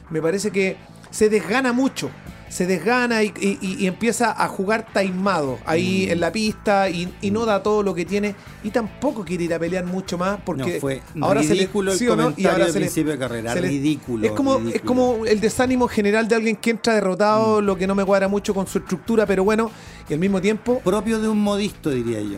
me 0.10 0.22
parece 0.22 0.52
que 0.52 0.78
se 1.10 1.30
desgana 1.30 1.74
mucho. 1.74 2.10
Se 2.48 2.68
desgana 2.68 3.24
y, 3.24 3.34
y- 3.42 3.58
y- 3.60 3.76
y 3.84 3.88
empieza 3.88 4.32
a 4.32 4.48
jugar 4.48 4.86
taimado 4.94 5.58
ahí 5.66 6.08
en 6.10 6.20
la 6.20 6.32
pista 6.32 6.88
y, 6.90 7.12
y 7.20 7.32
no 7.32 7.44
da 7.46 7.64
todo 7.64 7.82
lo 7.84 7.94
que 7.96 8.06
tiene 8.06 8.36
y 8.64 8.70
tampoco 8.70 9.26
quiere 9.26 9.46
ir 9.46 9.54
a 9.56 9.60
pelear 9.60 9.84
mucho 9.84 10.18
más 10.18 10.40
porque 10.46 10.76
No, 10.76 10.80
fue 10.80 11.02
ahora 11.22 11.42
se 11.42 11.50
le 11.50 11.62
ridículo 11.62 11.92
el 11.92 11.98
¿sí 11.98 12.06
no? 12.06 12.12
comentario 12.16 12.66
de 12.68 12.72
se 12.72 12.80
le- 12.80 12.86
principio 12.86 13.12
de 13.14 13.18
carrera, 13.18 13.52
se 13.54 13.62
le- 13.62 13.68
ridículo, 13.70 14.26
Es 14.28 14.32
como, 14.34 14.54
ridículo. 14.60 14.76
es 14.76 14.82
como 14.84 15.26
el 15.26 15.42
desánimo 15.42 15.88
general 15.88 16.28
de 16.28 16.36
alguien 16.36 16.56
que 16.56 16.70
entra 16.70 16.94
derrotado, 16.94 17.62
Mm. 17.62 17.66
lo 17.66 17.76
que 17.78 17.88
no 17.88 17.96
me 17.96 18.06
cuadra 18.06 18.28
mucho 18.28 18.54
con 18.54 18.68
su 18.68 18.78
estructura, 18.78 19.26
pero 19.26 19.44
bueno, 19.44 19.72
y 20.08 20.14
al 20.14 20.20
mismo 20.20 20.40
tiempo, 20.40 20.80
Propio 20.82 21.20
de 21.20 21.28
un 21.28 21.40
modisto, 21.42 21.90
diría 21.90 22.22
yo. 22.22 22.38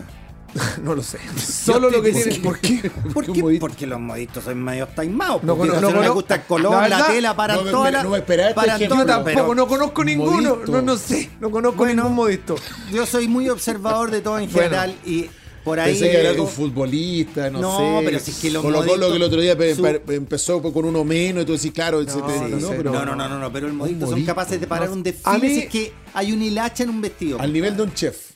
no 0.83 0.95
lo 0.95 1.04
sé. 1.04 1.19
Solo 1.38 1.89
lo 1.89 2.01
que 2.01 2.12
¿Por 2.12 2.57
tiene. 2.59 2.92
¿Por 3.13 3.25
qué? 3.25 3.57
Porque 3.59 3.86
los 3.88 4.00
modistos 4.00 4.44
son 4.44 4.63
medio 4.63 4.88
taimados. 4.88 5.44
No 5.44 5.56
no, 5.56 5.65
no 5.65 5.81
cono- 5.92 6.13
gusta 6.13 6.36
el 6.36 6.42
color, 6.44 6.89
la 6.89 7.07
tela, 7.07 7.36
para 7.36 7.56
no 7.56 7.63
me- 7.63 7.71
toda 7.71 7.86
mira, 7.86 7.98
la- 8.00 8.04
no 8.04 8.09
me 8.12 8.18
esperaba 8.18 8.50
este 8.50 8.56
para. 8.56 8.77
Yo 8.77 9.06
tampoco, 9.06 9.56
no 9.56 9.68
conozco 9.68 10.04
ninguno. 10.04 10.59
No, 10.68 10.81
no 10.81 10.98
sé, 10.98 11.30
no 11.39 11.50
conozco 11.51 11.77
Bueno, 11.80 12.04
ningún 12.04 12.15
modisto. 12.15 12.56
Yo 12.92 13.06
soy 13.06 13.27
muy 13.27 13.50
observador 13.50 14.12
de 14.12 14.21
todo 14.21 14.39
en 14.39 14.50
general 14.50 14.95
y 15.06 15.30
por 15.63 15.80
ahí. 15.80 15.92
Pensé 15.92 16.09
que 16.12 16.19
era 16.30 16.42
un 16.42 16.48
futbolista, 16.48 17.49
no, 17.49 17.59
No, 17.59 17.78
sé. 17.99 18.06
pero 18.06 18.19
si 18.19 18.31
es 18.31 18.37
que 18.40 18.52
los 18.52 18.64
Colo 18.64 18.78
Colo 18.80 18.87
moditos- 18.94 19.09
que 19.11 19.16
el 19.18 19.23
otro 19.23 19.42
día 19.42 19.56
su- 19.76 20.11
empezó 20.14 20.61
con 20.61 20.85
uno 20.85 21.04
menos 21.04 21.44
y 21.44 21.45
tú 21.45 21.52
decís, 21.54 21.71
claro, 21.73 21.99
se 22.02 22.06
te- 22.07 22.14
no 22.21 22.57
no, 22.57 22.69
pero 22.69 22.92
no, 22.94 23.06
no, 23.16 23.28
no, 23.30 23.40
no, 23.40 23.52
pero 23.52 23.68
el 23.68 23.73
modito 23.73 24.07
son 24.07 24.23
capaces 24.23 24.59
de 24.61 24.68
parar 24.68 24.90
un 24.90 25.04
desfile 25.04 25.40
mí- 25.40 25.49
si 25.54 25.59
es 25.61 25.69
que 25.69 25.94
hay 26.14 26.31
un 26.31 26.42
hilacha 26.42 26.83
en 26.83 26.90
un 26.90 27.02
vestido. 27.02 27.40
al 27.40 27.52
nivel 27.52 27.76
de 27.76 27.83
un 27.83 27.94
chef. 27.94 28.26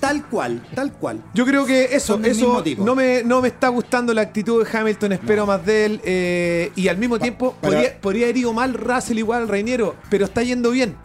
Tal 0.00 0.24
cual, 0.26 0.62
tal 0.74 0.92
cual. 0.92 1.22
Yo 1.34 1.44
creo 1.44 1.64
que 1.66 1.84
eso, 1.96 2.14
eso 2.24 2.62
no 2.84 2.94
me, 2.94 3.22
no 3.24 3.40
me 3.42 3.48
está 3.48 3.68
gustando 3.68 4.12
la 4.14 4.22
actitud 4.22 4.64
de 4.64 4.78
Hamilton, 4.78 5.12
espero 5.12 5.46
más 5.46 5.64
de 5.64 5.84
él. 5.86 6.00
eh, 6.04 6.72
y 6.76 6.88
al 6.88 6.98
mismo 6.98 7.18
tiempo, 7.18 7.54
para- 7.60 7.74
podría, 7.74 8.00
podría 8.00 8.24
haber 8.26 8.36
ido 8.36 8.52
mal 8.52 8.74
Russell 8.74 9.18
igual, 9.18 9.48
Reiniero, 9.48 9.96
pero 10.10 10.24
está 10.26 10.42
yendo 10.42 10.70
bien. 10.70 10.96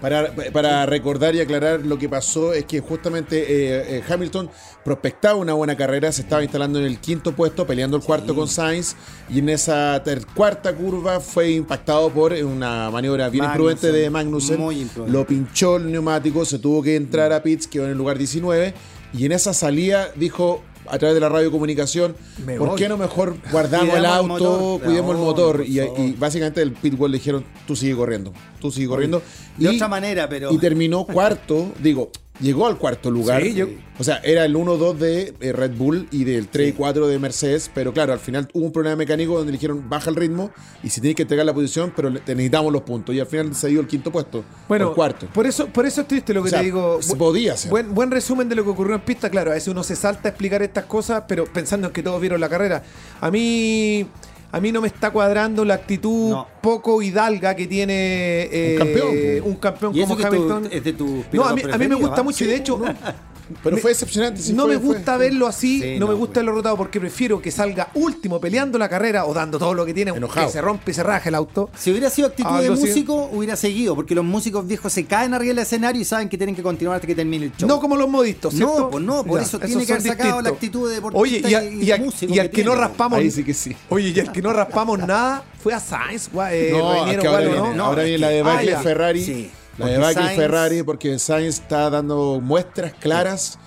Para, 0.00 0.32
para 0.52 0.86
recordar 0.86 1.34
y 1.34 1.40
aclarar 1.40 1.80
lo 1.80 1.98
que 1.98 2.08
pasó 2.08 2.52
es 2.52 2.64
que 2.64 2.80
justamente 2.80 3.42
eh, 3.42 3.98
eh, 3.98 4.02
Hamilton 4.08 4.50
prospectaba 4.84 5.36
una 5.36 5.54
buena 5.54 5.76
carrera, 5.76 6.10
se 6.12 6.22
estaba 6.22 6.42
instalando 6.42 6.78
en 6.78 6.84
el 6.84 6.98
quinto 6.98 7.32
puesto, 7.32 7.66
peleando 7.66 7.96
el 7.96 8.02
cuarto 8.02 8.34
con 8.34 8.48
Sainz 8.48 8.94
y 9.28 9.40
en 9.40 9.48
esa 9.48 10.02
cuarta 10.34 10.74
curva 10.74 11.20
fue 11.20 11.50
impactado 11.52 12.10
por 12.10 12.32
una 12.32 12.90
maniobra 12.90 13.28
bien 13.28 13.44
Magnussen, 13.44 13.72
imprudente 13.72 13.92
de 13.92 14.10
Magnussen. 14.10 14.60
muy 14.60 14.80
imprudente. 14.80 15.12
Lo 15.12 15.26
pinchó 15.26 15.76
el 15.76 15.90
neumático, 15.90 16.44
se 16.44 16.58
tuvo 16.58 16.82
que 16.82 16.96
entrar 16.96 17.32
a 17.32 17.42
pits, 17.42 17.66
quedó 17.66 17.84
en 17.84 17.92
el 17.92 17.98
lugar 17.98 18.18
19 18.18 18.74
y 19.12 19.24
en 19.24 19.32
esa 19.32 19.54
salida 19.54 20.10
dijo 20.16 20.62
a 20.90 20.98
través 20.98 21.14
de 21.14 21.20
la 21.20 21.28
radiocomunicación, 21.28 22.14
¿por 22.58 22.68
voy. 22.70 22.76
qué 22.78 22.88
no 22.88 22.96
mejor 22.96 23.36
guardamos 23.52 23.96
el 23.96 24.04
auto, 24.06 24.26
motor? 24.28 24.80
cuidemos 24.82 25.12
el 25.14 25.20
motor? 25.22 25.64
Y, 25.66 26.12
básicamente 26.18 26.62
el 26.62 26.72
pitbull 26.72 27.10
le 27.10 27.18
dijeron, 27.18 27.44
tú 27.66 27.74
sigue 27.76 27.94
corriendo, 27.94 28.32
tú 28.60 28.70
sigue 28.70 28.86
corriendo. 28.88 29.22
De 29.56 29.72
Y- 29.72 29.76
otra 29.76 29.88
manera, 29.88 30.28
pero. 30.28 30.52
y 30.52 30.58
terminó 30.58 31.04
cuarto, 31.06 31.72
digo, 31.82 32.10
llegó 32.40 32.66
al 32.66 32.78
cuarto 32.78 33.10
lugar. 33.10 33.42
Sí, 33.42 33.54
yo- 33.54 33.66
O 34.00 34.04
sea, 34.04 34.18
era 34.18 34.44
el 34.44 34.54
1-2 34.54 34.96
de 34.96 35.34
eh, 35.40 35.52
Red 35.52 35.72
Bull 35.76 36.06
y 36.12 36.22
del 36.22 36.46
3 36.48 36.68
y 36.68 36.72
4 36.72 37.08
de 37.08 37.18
Mercedes, 37.18 37.68
pero 37.74 37.92
claro, 37.92 38.12
al 38.12 38.20
final 38.20 38.48
hubo 38.52 38.64
un 38.66 38.72
problema 38.72 38.94
mecánico 38.94 39.36
donde 39.36 39.50
dijeron 39.52 39.88
baja 39.88 40.08
el 40.08 40.14
ritmo 40.14 40.50
y 40.84 40.90
si 40.90 41.00
tienes 41.00 41.16
que 41.16 41.22
entregar 41.22 41.44
la 41.44 41.52
posición, 41.52 41.92
pero 41.96 42.08
necesitamos 42.10 42.72
los 42.72 42.82
puntos. 42.82 43.12
Y 43.14 43.18
al 43.20 43.26
final 43.26 43.54
se 43.56 43.66
dio 43.68 43.80
el 43.80 43.88
quinto 43.88 44.12
puesto, 44.12 44.44
Bueno, 44.68 44.90
el 44.90 44.94
cuarto. 44.94 45.26
Por 45.34 45.46
eso, 45.46 45.66
por 45.66 45.84
eso 45.84 46.02
es 46.02 46.06
triste 46.08 46.32
lo 46.32 46.42
que 46.42 46.46
O 46.46 46.50
sea, 46.50 46.60
te 46.60 46.66
digo. 46.66 47.02
se 47.02 47.16
podía 47.16 47.54
hacer. 47.54 47.70
Buen, 47.70 47.92
buen 47.92 48.10
resumen 48.12 48.48
de 48.48 48.54
lo 48.54 48.62
que 48.62 48.70
ocurrió 48.70 48.94
en 48.94 49.00
pista, 49.02 49.28
claro. 49.30 49.50
A 49.50 49.54
veces 49.54 49.68
uno 49.68 49.82
se 49.82 49.96
salta 49.96 50.28
a 50.28 50.30
explicar 50.30 50.62
estas 50.62 50.84
cosas, 50.84 51.24
pero 51.26 51.44
pensando 51.46 51.88
en 51.88 51.92
que 51.92 52.02
todos 52.04 52.20
vieron 52.20 52.40
la 52.40 52.48
carrera. 52.48 52.84
A 53.20 53.30
mí. 53.32 54.06
A 54.50 54.60
mí 54.60 54.72
no 54.72 54.80
me 54.80 54.86
está 54.88 55.10
cuadrando 55.10 55.62
la 55.64 55.74
actitud 55.74 56.30
No. 56.30 56.46
poco 56.62 57.02
hidalga 57.02 57.54
que 57.54 57.66
tiene 57.66 58.48
eh, 58.50 58.72
Un 58.72 58.78
campeón, 58.78 59.08
po. 59.42 59.48
un 59.48 59.56
campeón 59.56 59.94
Y 59.96 60.00
eso 60.00 60.14
como 60.16 60.26
Hamilton. 60.26 60.68
es 60.72 60.84
de 60.84 60.92
tus 60.94 61.24
No, 61.32 61.44
a 61.44 61.54
mí, 61.54 61.62
a 61.70 61.76
mí 61.78 61.86
me 61.88 61.94
gusta 61.96 62.20
¿ah? 62.20 62.24
mucho 62.24 62.44
y 62.44 62.46
de 62.46 62.56
hecho, 62.56 62.80
Pero 63.62 63.76
me- 63.76 63.82
fue 63.82 63.90
decepcionante. 63.92 64.40
sí 64.42 64.52
no 64.52 64.64
fue- 64.64 64.72
me 64.72 64.76
gusta 64.76 65.16
fue- 65.16 65.24
verlo 65.26 65.46
así, 65.46 65.80
Sí, 65.80 65.98
no, 65.98 66.06
me 66.06 66.12
no, 66.12 66.18
gusta 66.18 66.34
fue- 66.34 66.42
verlo 66.42 66.52
rotado 66.56 66.76
porque 66.76 67.00
prefiero 67.00 67.40
que 67.40 67.50
salga 67.50 67.88
último 67.94 68.40
peleando 68.40 68.78
la 68.78 68.88
carrera 68.88 69.24
o 69.26 69.34
dando 69.34 69.58
todo 69.58 69.74
lo 69.74 69.84
que 69.86 69.94
tiene, 69.94 70.10
Enojado. 70.12 70.46
que 70.46 70.52
se 70.52 70.60
rompe 70.60 70.90
y 70.90 70.94
se 70.94 71.02
raje 71.02 71.28
el 71.28 71.34
auto. 71.34 71.70
Si 71.76 71.90
hubiera 71.90 72.10
sido 72.10 72.28
actitud 72.28 72.50
Ah, 72.52 72.60
de 72.60 72.70
músico, 72.70 73.28
hubiera 73.32 73.56
seguido, 73.56 73.94
porque 73.94 74.14
los 74.14 74.24
músicos 74.24 74.66
viejos 74.66 74.92
se 74.92 75.04
caen 75.06 75.34
arriba 75.34 75.50
del 75.54 75.58
escenario 75.60 76.00
y 76.00 76.04
saben 76.04 76.28
que 76.28 76.36
tienen 76.36 76.54
que 76.54 76.62
continuar 76.62 76.96
hasta 76.96 77.06
que 77.06 77.14
termine 77.14 77.46
el 77.46 77.52
show. 77.56 77.68
No 77.68 77.80
como 77.80 77.96
los 77.96 78.08
modistas, 78.08 78.54
No, 78.54 78.66
¿cierto? 78.68 78.90
pues 78.90 79.04
no, 79.04 79.24
por 79.24 79.40
eso 79.40 79.58
tiene 79.58 79.84
que 79.86 79.92
haber 79.92 80.02
sacado 80.06 80.40
la 80.42 80.48
actitud 80.50 80.88
de 80.88 80.94
deportista 80.96 81.20
Oye, 81.22 81.42
y, 81.48 81.54
a- 81.54 81.64
y- 81.64 81.80
y 81.82 81.84
y 81.84 81.92
a- 81.92 81.96
músico 81.98 82.34
y 82.34 82.38
al 82.38 82.50
que 82.50 82.56
que 82.58 82.64
no 82.64 82.74
raspamos. 82.74 83.18
Ahí 83.18 83.30
sí 83.30 83.44
que 83.44 83.54
sí. 83.54 83.74
Oye, 83.88 84.08
y 84.14 84.20
al 84.20 84.32
que 84.32 84.42
no 84.42 84.52
raspamos 84.52 84.98
nada 84.98 85.44
fue 85.62 85.74
a 85.74 85.80
Sainz, 85.80 86.30
gua- 86.32 86.50
eh, 86.52 86.70
No, 86.72 86.92
Reiniero, 86.92 87.10
es 87.12 87.18
que 87.22 87.26
ahora 87.28 87.40
viene, 87.48 87.74
¿no? 87.76 87.84
ahora 87.84 88.02
viene 88.02 88.18
la 88.18 88.28
de 88.28 88.40
ah. 88.74 88.80
Ferrari. 88.82 89.24
Sí, 89.24 89.50
la 89.78 89.86
de 89.86 89.92
porque 89.94 89.98
Bacle 90.14 90.22
Sainz- 90.22 90.36
Ferrari, 90.36 90.82
porque 90.82 91.18
Sainz 91.18 91.60
está 91.60 91.90
dando 91.90 92.40
muestras 92.42 92.92
claras 92.94 93.58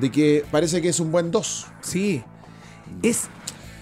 de 0.00 0.10
que 0.10 0.44
parece 0.50 0.80
que 0.82 0.88
es 0.88 1.00
un 1.00 1.10
buen 1.12 1.30
2. 1.30 1.66
Sí. 1.80 2.22
Es, 3.02 3.28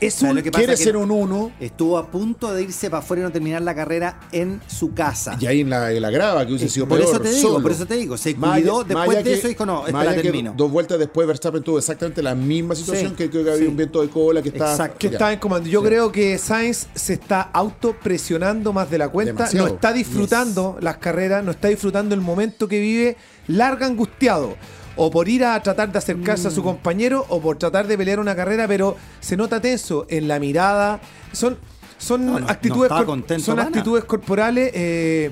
es 0.01 0.15
¿Sabes 0.15 0.31
un. 0.31 0.37
lo 0.37 0.43
que 0.43 0.51
pasa? 0.51 0.61
Quiere 0.65 0.77
que- 0.79 0.85
ser 0.85 0.97
un 0.97 1.11
1 1.11 1.53
Estuvo 1.61 1.97
a 1.99 2.07
punto 2.11 2.53
de 2.53 2.63
irse 2.63 2.91
para 2.91 3.03
afuera 3.03 3.23
y 3.23 3.25
no 3.25 3.33
terminar 3.33 3.63
la 3.63 3.75
carrera 3.75 4.21
en 4.33 4.61
su 4.67 4.93
casa. 4.95 5.37
y 5.41 5.47
ahí 5.47 5.61
en 5.63 5.71
la, 5.71 5.91
en 5.93 6.03
la 6.03 6.11
grava 6.11 6.45
que 6.45 6.53
hubiese 6.53 6.67
Eh, 6.67 6.69
sido 6.71 6.87
por 6.89 6.99
peor. 6.99 7.11
eso 7.11 7.21
te 7.21 7.31
digo, 7.31 7.49
solo. 7.49 7.63
por 7.63 7.73
eso 7.73 7.87
te 7.87 7.95
digo, 7.97 8.17
se 8.17 8.35
cuidó 8.35 8.85
después 8.85 9.19
de 9.19 9.25
que- 9.25 9.33
eso 9.35 9.47
y 9.47 9.51
dijo, 9.51 9.67
no, 9.67 9.87
esta 9.87 10.05
la 10.05 10.15
termino. 10.15 10.55
Dos 10.57 10.71
vueltas 10.71 10.99
después 10.99 11.27
Verstappen 11.27 11.63
tuvo 11.63 11.79
exactamente 11.79 12.23
la 12.23 12.35
misma 12.35 12.75
situación 12.75 13.11
Sí, 13.11 13.17
que 13.17 13.31
creo 13.31 13.45
que 13.45 13.51
había 13.51 13.63
sí. 13.63 13.69
un 13.69 13.77
viento 13.77 14.03
de 14.03 14.09
cola 14.09 14.43
que 14.43 14.49
está 14.51 14.71
Exacto. 14.73 14.99
que 14.99 15.07
está 15.09 15.33
en 15.33 15.39
comando. 15.39 15.69
Yo 15.69 15.83
creo 15.83 16.13
que 16.13 16.39
Sainz 16.39 16.87
se 16.95 17.15
está 17.15 17.43
autopresionando 17.53 18.73
más 18.73 18.91
de 18.91 18.99
la 18.99 19.09
cuenta. 19.09 19.33
Demasiado. 19.33 19.69
No 19.69 19.75
está 19.75 19.93
disfrutando 19.93 20.77
las 20.81 20.99
carreras, 20.99 21.43
no 21.45 21.51
está 21.53 21.69
disfrutando 21.69 22.15
el 22.15 22.21
momento 22.21 22.69
que 22.69 22.81
vive, 22.81 23.17
larga 23.49 23.87
angustiado. 23.87 24.57
O 24.97 25.11
por 25.11 25.29
ir 25.29 25.45
a 25.45 25.63
tratar 25.63 25.93
de 25.93 25.99
acercarse 25.99 26.49
a 26.49 26.51
Mm. 26.51 26.55
su 26.55 26.63
compañero, 26.63 27.25
o 27.29 27.41
por 27.41 27.59
tratar 27.59 27.87
de 27.87 27.97
pelear 27.99 28.19
una 28.19 28.35
carrera, 28.35 28.67
pero 28.67 28.97
se 29.21 29.37
nota 29.37 29.61
tenso 29.61 30.07
en 30.09 30.27
la 30.27 30.39
mirada. 30.39 31.01
Son, 31.33 31.59
son 31.99 32.25
No, 32.27 32.33
no, 32.33 32.39
no 32.41 32.49
actitudes, 32.49 32.85
estaba 32.85 33.01
cor- 33.01 33.07
contento 33.07 33.45
son 33.45 33.59
actitudes 33.61 34.05
corporales. 34.05 34.71
eh, 34.75 35.31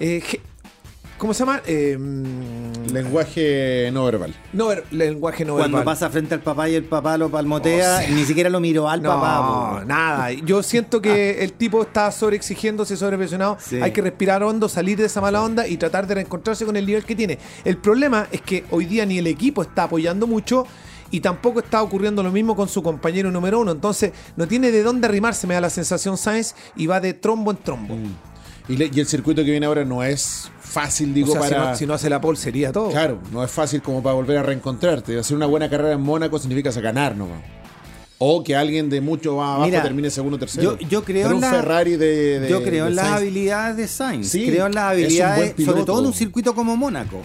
eh, 0.00 0.40
¿Cómo 1.18 1.34
se 1.34 1.40
llama? 1.40 1.60
Eh, 1.66 1.96
mm, 1.98 2.92
Lenguaje 2.92 3.90
no 3.92 4.04
verbal. 4.04 4.34
no, 4.52 4.68
ver- 4.68 4.84
lenguaje 4.92 5.44
no 5.44 5.54
Cuando 5.54 5.78
verbal. 5.78 5.94
pasa 5.94 6.08
frente 6.10 6.34
al 6.34 6.40
papá 6.40 6.68
y 6.68 6.76
el 6.76 6.84
papá 6.84 7.18
lo 7.18 7.28
palmotea, 7.28 7.96
O 7.96 7.98
sea, 8.02 8.10
ni 8.10 8.24
siquiera 8.24 8.48
lo 8.48 8.60
miró 8.60 8.88
al 8.88 9.02
No, 9.02 9.10
papá. 9.10 9.80
po. 9.80 9.84
nada. 9.84 10.30
Yo 10.32 10.62
siento 10.62 11.02
que 11.02 11.42
el 11.42 11.52
tipo 11.54 11.82
está 11.82 12.12
sobreexigiéndose, 12.12 12.96
sobrepresionado. 12.96 13.56
Sí. 13.60 13.80
Hay 13.82 13.90
que 13.90 14.00
respirar 14.00 14.42
hondo, 14.44 14.68
salir 14.68 14.96
de 14.96 15.06
esa 15.06 15.20
mala 15.20 15.42
onda 15.42 15.66
y 15.66 15.76
tratar 15.76 16.06
de 16.06 16.14
reencontrarse 16.14 16.64
con 16.64 16.76
el 16.76 16.86
nivel 16.86 17.04
que 17.04 17.16
tiene. 17.16 17.38
El 17.64 17.76
problema 17.78 18.28
es 18.30 18.40
que 18.40 18.64
hoy 18.70 18.84
día 18.86 19.04
ni 19.04 19.18
el 19.18 19.26
equipo 19.26 19.62
está 19.62 19.82
apoyando 19.84 20.26
mucho 20.28 20.66
y 21.10 21.20
tampoco 21.20 21.58
está 21.60 21.82
ocurriendo 21.82 22.22
lo 22.22 22.30
mismo 22.30 22.54
con 22.54 22.68
su 22.68 22.82
compañero 22.82 23.30
número 23.32 23.58
uno. 23.60 23.72
Entonces, 23.72 24.12
no 24.36 24.46
tiene 24.46 24.70
de 24.70 24.82
dónde 24.84 25.06
arrimarse, 25.08 25.46
me 25.46 25.54
da 25.54 25.60
la 25.62 25.70
sensación 25.70 26.16
Sainz, 26.16 26.54
y 26.76 26.86
va 26.86 27.00
de 27.00 27.12
trombo 27.14 27.50
en 27.50 27.56
trombo. 27.56 27.96
Y, 28.68 28.76
le- 28.76 28.90
y 28.92 29.00
el 29.00 29.06
circuito 29.06 29.42
que 29.44 29.50
viene 29.50 29.66
ahora 29.66 29.84
no 29.84 30.02
es 30.02 30.50
fácil, 30.60 31.10
O 31.10 31.14
digo, 31.14 31.32
si 31.32 31.38
para. 31.38 31.70
no, 31.70 31.76
si 31.76 31.86
no 31.86 31.94
hace 31.94 32.10
la 32.10 32.20
pole 32.20 32.36
sería 32.38 32.70
todo. 32.72 32.90
Claro, 32.90 33.18
no 33.32 33.42
es 33.42 33.50
fácil 33.50 33.80
como 33.82 34.02
para 34.02 34.14
volver 34.14 34.36
a 34.38 34.42
reencontrarte. 34.42 35.18
Hacer 35.18 35.36
una 35.36 35.46
buena 35.46 35.70
carrera 35.70 35.92
en 35.92 36.00
Mónaco 36.02 36.38
significa 36.38 36.70
ganar 36.72 37.16
nomás. 37.16 37.40
O 38.18 38.42
que 38.42 38.56
alguien 38.56 38.90
de 38.90 39.00
mucho 39.00 39.36
más 39.36 39.48
abajo 39.50 39.64
Mira, 39.66 39.82
termine 39.82 40.10
segundo 40.10 40.36
o 40.36 40.38
tercero. 40.40 40.76
Yo, 40.76 40.88
yo 40.88 41.04
creo 41.04 41.22
Pero 41.28 41.30
en 41.30 41.34
un 41.36 41.40
la- 41.40 41.50
Ferrari 41.50 41.96
de, 41.96 42.40
de- 42.40 42.48
Yo 42.50 42.62
creo 42.62 42.84
de 42.84 42.90
en 42.90 42.96
las 42.96 43.06
habilidades 43.06 43.76
de 43.76 43.88
Sainz. 43.88 44.28
Sí, 44.28 44.46
creo 44.46 44.66
en 44.66 44.74
las 44.74 44.84
habilidades, 44.92 45.54
sobre 45.64 45.84
todo 45.84 46.00
en 46.00 46.06
un 46.06 46.12
circuito 46.12 46.54
como 46.54 46.76
Mónaco. 46.76 47.22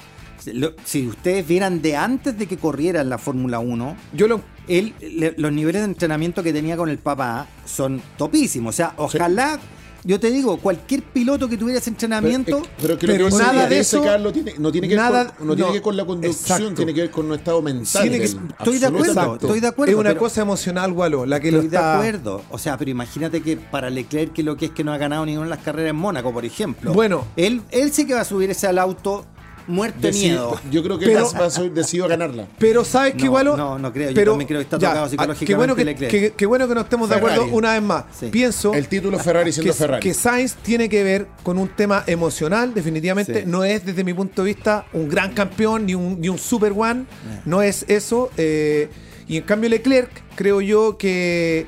Si 0.85 1.07
ustedes 1.07 1.47
vieran 1.47 1.81
de 1.81 1.95
antes 1.95 2.37
de 2.37 2.45
que 2.47 2.57
corriera 2.57 3.01
en 3.01 3.09
la 3.09 3.17
Fórmula 3.17 3.59
1, 3.59 3.95
Yo 4.13 4.27
lo. 4.27 4.41
él, 4.67 4.93
le- 5.01 5.33
los 5.37 5.51
niveles 5.51 5.81
de 5.81 5.85
entrenamiento 5.87 6.43
que 6.43 6.51
tenía 6.53 6.75
con 6.77 6.89
el 6.89 6.97
papá 6.99 7.47
son 7.65 8.01
topísimos. 8.17 8.75
O 8.75 8.77
sea, 8.77 8.93
ojalá, 8.97 9.59
yo 10.03 10.19
te 10.19 10.29
digo, 10.31 10.57
cualquier 10.57 11.03
piloto 11.03 11.47
que 11.47 11.57
tuviera 11.57 11.79
ese 11.79 11.89
entrenamiento, 11.89 12.61
Pero, 12.61 12.75
pero 12.81 12.97
creo 12.99 13.15
Pero 13.15 13.29
que 13.29 13.35
nada 13.43 13.63
de 13.63 13.75
de 13.75 13.79
eso- 13.81 14.03
Carlos 14.03 14.33
tiene, 14.33 14.53
no 14.57 14.71
tiene 14.71 14.87
que 14.89 14.95
nada- 14.95 15.23
ver 15.25 15.33
con, 15.33 15.47
no 15.47 15.55
tiene 15.55 15.67
no, 15.67 15.67
que 15.67 15.77
ver 15.77 15.81
con 15.83 15.97
la 15.97 16.05
conducción, 16.05 16.57
exacto. 16.57 16.75
tiene 16.75 16.93
que 16.93 17.01
ver 17.01 17.11
con 17.11 17.27
nuestro 17.27 17.43
estado 17.43 17.61
mental. 17.61 18.01
Tiene 18.01 18.19
que- 18.19 18.27
del- 18.27 18.39
estoy 18.59 18.79
de 18.79 18.85
acuerdo, 18.85 19.33
estoy 19.35 19.59
de 19.59 19.67
acuerdo. 19.67 19.91
es 19.93 19.99
una 19.99 20.09
pero- 20.11 20.19
cosa 20.19 20.41
emocional, 20.41 20.93
Gualo, 20.93 21.25
la 21.25 21.39
que 21.39 21.51
lo 21.51 21.57
Estoy 21.59 21.69
de 21.69 21.75
está. 21.77 21.95
acuerdo. 21.95 22.41
O 22.51 22.57
sea, 22.57 22.77
pero 22.77 22.91
imagínate 22.91 23.41
que 23.41 23.57
para 23.57 23.89
Leclerc, 23.89 24.33
que 24.33 24.43
lo 24.43 24.57
que 24.57 24.65
es 24.65 24.71
que 24.71 24.83
no 24.83 24.93
ha 24.93 24.97
ganado 24.97 25.25
ninguna 25.25 25.45
de 25.45 25.49
las 25.55 25.59
carreras 25.63 25.89
en 25.91 25.95
Mónaco, 25.95 26.31
por 26.33 26.45
ejemplo. 26.45 26.93
Bueno. 26.93 27.25
Él, 27.35 27.61
él 27.71 27.91
sí 27.91 28.05
que 28.05 28.13
va 28.13 28.21
a 28.21 28.25
subirse 28.25 28.67
al 28.67 28.77
auto 28.79 29.25
muerto 29.67 29.99
de 30.01 30.11
Deci- 30.11 30.21
miedo. 30.29 30.59
Yo 30.71 30.83
creo 30.83 30.99
que 30.99 31.05
Pero- 31.05 31.31
va 31.39 31.45
a 31.45 31.49
ser 31.49 31.71
decidido 31.71 32.05
a 32.05 32.09
ganarla. 32.09 32.47
Pero 32.59 32.83
sabes 32.85 33.13
que 33.13 33.19
No, 33.19 33.25
igual. 33.25 33.45
no, 33.45 33.79
no 33.79 33.93
creo. 33.93 34.11
Yo 34.11 34.23
también 34.25 34.47
creo 34.47 34.59
que 34.59 34.63
está 34.63 34.77
tocado 34.79 35.09
psicológicamente 35.09 35.45
Qué 35.45 35.55
bueno 35.55 35.75
que, 35.75 35.85
Leclerc. 35.85 36.11
que- 36.11 36.31
qué 36.33 36.45
bueno 36.45 36.67
que 36.67 36.75
no 36.75 36.81
estemos 36.81 37.09
de 37.09 37.15
acuerdo 37.15 37.45
una 37.51 37.73
vez 37.73 37.81
más. 37.81 38.05
Sí. 38.19 38.27
Pienso 38.27 38.73
El 38.73 38.87
título 38.87 39.17
Ferrari 39.19 39.51
siendo 39.51 39.71
que, 39.73 39.77
Ferrari. 39.77 40.01
que 40.01 40.13
Sainz 40.13 40.55
tiene 40.55 40.89
que 40.89 41.03
ver 41.03 41.27
con 41.43 41.57
un 41.57 41.69
tema 41.69 42.03
emocional, 42.07 42.73
definitivamente. 42.73 43.41
Sí. 43.41 43.43
No 43.47 43.63
es, 43.63 43.85
desde 43.85 44.03
mi 44.03 44.13
punto 44.13 44.43
de 44.43 44.53
vista, 44.53 44.85
un 44.93 45.07
gran 45.09 45.33
campeón 45.33 45.85
ni 45.85 45.95
un, 45.95 46.19
ni 46.19 46.29
un 46.29 46.37
super 46.37 46.73
one. 46.75 47.05
No 47.45 47.61
es 47.61 47.85
eso. 47.87 48.29
eh, 48.37 48.89
y 49.27 49.37
en 49.37 49.43
cambio, 49.43 49.69
Leclerc, 49.69 50.09
creo 50.35 50.61
yo 50.61 50.97
que. 50.97 51.65